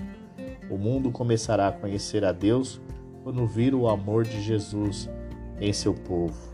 O 0.71 0.79
mundo 0.79 1.11
começará 1.11 1.69
a 1.69 1.73
conhecer 1.73 2.25
a 2.25 2.33
Deus 2.33 2.81
quando 3.23 3.47
vir 3.47 3.75
o 3.75 3.89
amor 3.89 4.25
de 4.25 4.41
Jesus 4.41 5.11
em 5.61 5.73
seu 5.73 5.93
povo. 5.93 6.53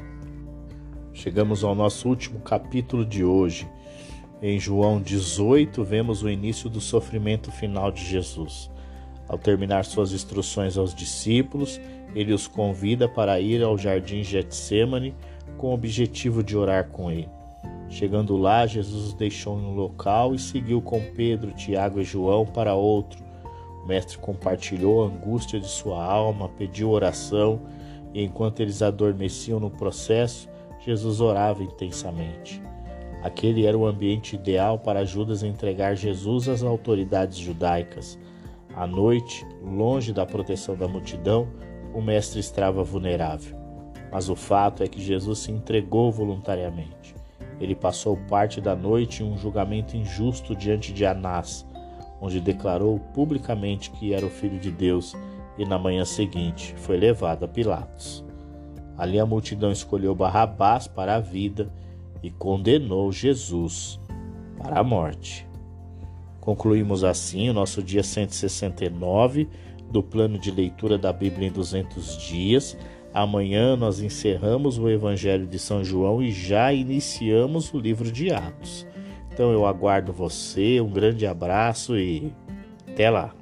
Chegamos 1.12 1.62
ao 1.62 1.74
nosso 1.74 2.08
último 2.08 2.40
capítulo 2.40 3.04
de 3.04 3.24
hoje. 3.24 3.68
Em 4.40 4.58
João 4.58 5.00
18, 5.00 5.82
vemos 5.84 6.22
o 6.22 6.30
início 6.30 6.70
do 6.70 6.80
sofrimento 6.80 7.50
final 7.50 7.90
de 7.90 8.04
Jesus. 8.04 8.70
Ao 9.28 9.36
terminar 9.36 9.84
suas 9.84 10.12
instruções 10.12 10.78
aos 10.78 10.94
discípulos, 10.94 11.80
ele 12.14 12.32
os 12.32 12.46
convida 12.46 13.08
para 13.08 13.40
ir 13.40 13.62
ao 13.62 13.76
jardim 13.76 14.22
Getsemane 14.22 15.14
com 15.56 15.68
o 15.68 15.74
objetivo 15.74 16.42
de 16.42 16.56
orar 16.56 16.88
com 16.88 17.10
ele. 17.10 17.37
Chegando 17.88 18.36
lá, 18.36 18.66
Jesus 18.66 19.06
os 19.06 19.14
deixou 19.14 19.56
no 19.56 19.72
local 19.72 20.34
e 20.34 20.38
seguiu 20.38 20.82
com 20.82 21.00
Pedro, 21.00 21.52
Tiago 21.52 22.00
e 22.00 22.04
João 22.04 22.44
para 22.44 22.74
outro. 22.74 23.24
O 23.82 23.86
mestre 23.86 24.18
compartilhou 24.18 25.02
a 25.02 25.06
angústia 25.06 25.58
de 25.58 25.68
sua 25.68 26.04
alma, 26.04 26.48
pediu 26.50 26.90
oração 26.90 27.60
e 28.12 28.22
enquanto 28.22 28.60
eles 28.60 28.82
adormeciam 28.82 29.58
no 29.58 29.70
processo, 29.70 30.48
Jesus 30.80 31.20
orava 31.20 31.62
intensamente. 31.62 32.60
Aquele 33.22 33.66
era 33.66 33.76
o 33.76 33.86
ambiente 33.86 34.36
ideal 34.36 34.78
para 34.78 35.04
Judas 35.04 35.42
entregar 35.42 35.96
Jesus 35.96 36.48
às 36.48 36.62
autoridades 36.62 37.38
judaicas. 37.38 38.18
À 38.76 38.86
noite, 38.86 39.44
longe 39.62 40.12
da 40.12 40.24
proteção 40.24 40.76
da 40.76 40.86
multidão, 40.86 41.48
o 41.92 42.00
mestre 42.00 42.38
estava 42.38 42.84
vulnerável. 42.84 43.56
Mas 44.12 44.28
o 44.28 44.36
fato 44.36 44.82
é 44.82 44.86
que 44.86 45.00
Jesus 45.00 45.40
se 45.40 45.50
entregou 45.50 46.12
voluntariamente. 46.12 47.17
Ele 47.60 47.74
passou 47.74 48.16
parte 48.28 48.60
da 48.60 48.74
noite 48.76 49.22
em 49.22 49.26
um 49.26 49.36
julgamento 49.36 49.96
injusto 49.96 50.54
diante 50.54 50.92
de 50.92 51.04
Anás, 51.04 51.66
onde 52.20 52.40
declarou 52.40 52.98
publicamente 53.14 53.90
que 53.90 54.12
era 54.12 54.24
o 54.24 54.30
Filho 54.30 54.58
de 54.58 54.70
Deus 54.70 55.16
e 55.56 55.64
na 55.64 55.78
manhã 55.78 56.04
seguinte 56.04 56.74
foi 56.76 56.96
levado 56.96 57.44
a 57.44 57.48
Pilatos. 57.48 58.24
Ali 58.96 59.18
a 59.18 59.26
multidão 59.26 59.70
escolheu 59.70 60.14
Barrabás 60.14 60.86
para 60.86 61.16
a 61.16 61.20
vida 61.20 61.72
e 62.22 62.30
condenou 62.30 63.12
Jesus 63.12 64.00
para 64.56 64.80
a 64.80 64.84
morte. 64.84 65.46
Concluímos 66.40 67.04
assim 67.04 67.48
o 67.48 67.52
nosso 67.52 67.82
dia 67.82 68.02
169 68.02 69.48
do 69.90 70.02
plano 70.02 70.38
de 70.38 70.50
leitura 70.50 70.98
da 70.98 71.12
Bíblia 71.12 71.48
em 71.48 71.52
200 71.52 72.18
dias. 72.18 72.76
Amanhã 73.12 73.76
nós 73.76 74.00
encerramos 74.00 74.78
o 74.78 74.88
Evangelho 74.88 75.46
de 75.46 75.58
São 75.58 75.82
João 75.82 76.22
e 76.22 76.30
já 76.30 76.72
iniciamos 76.72 77.72
o 77.72 77.78
livro 77.78 78.10
de 78.12 78.30
Atos. 78.30 78.86
Então 79.32 79.52
eu 79.52 79.66
aguardo 79.66 80.12
você, 80.12 80.80
um 80.80 80.90
grande 80.90 81.26
abraço 81.26 81.96
e 81.96 82.32
até 82.86 83.08
lá! 83.08 83.37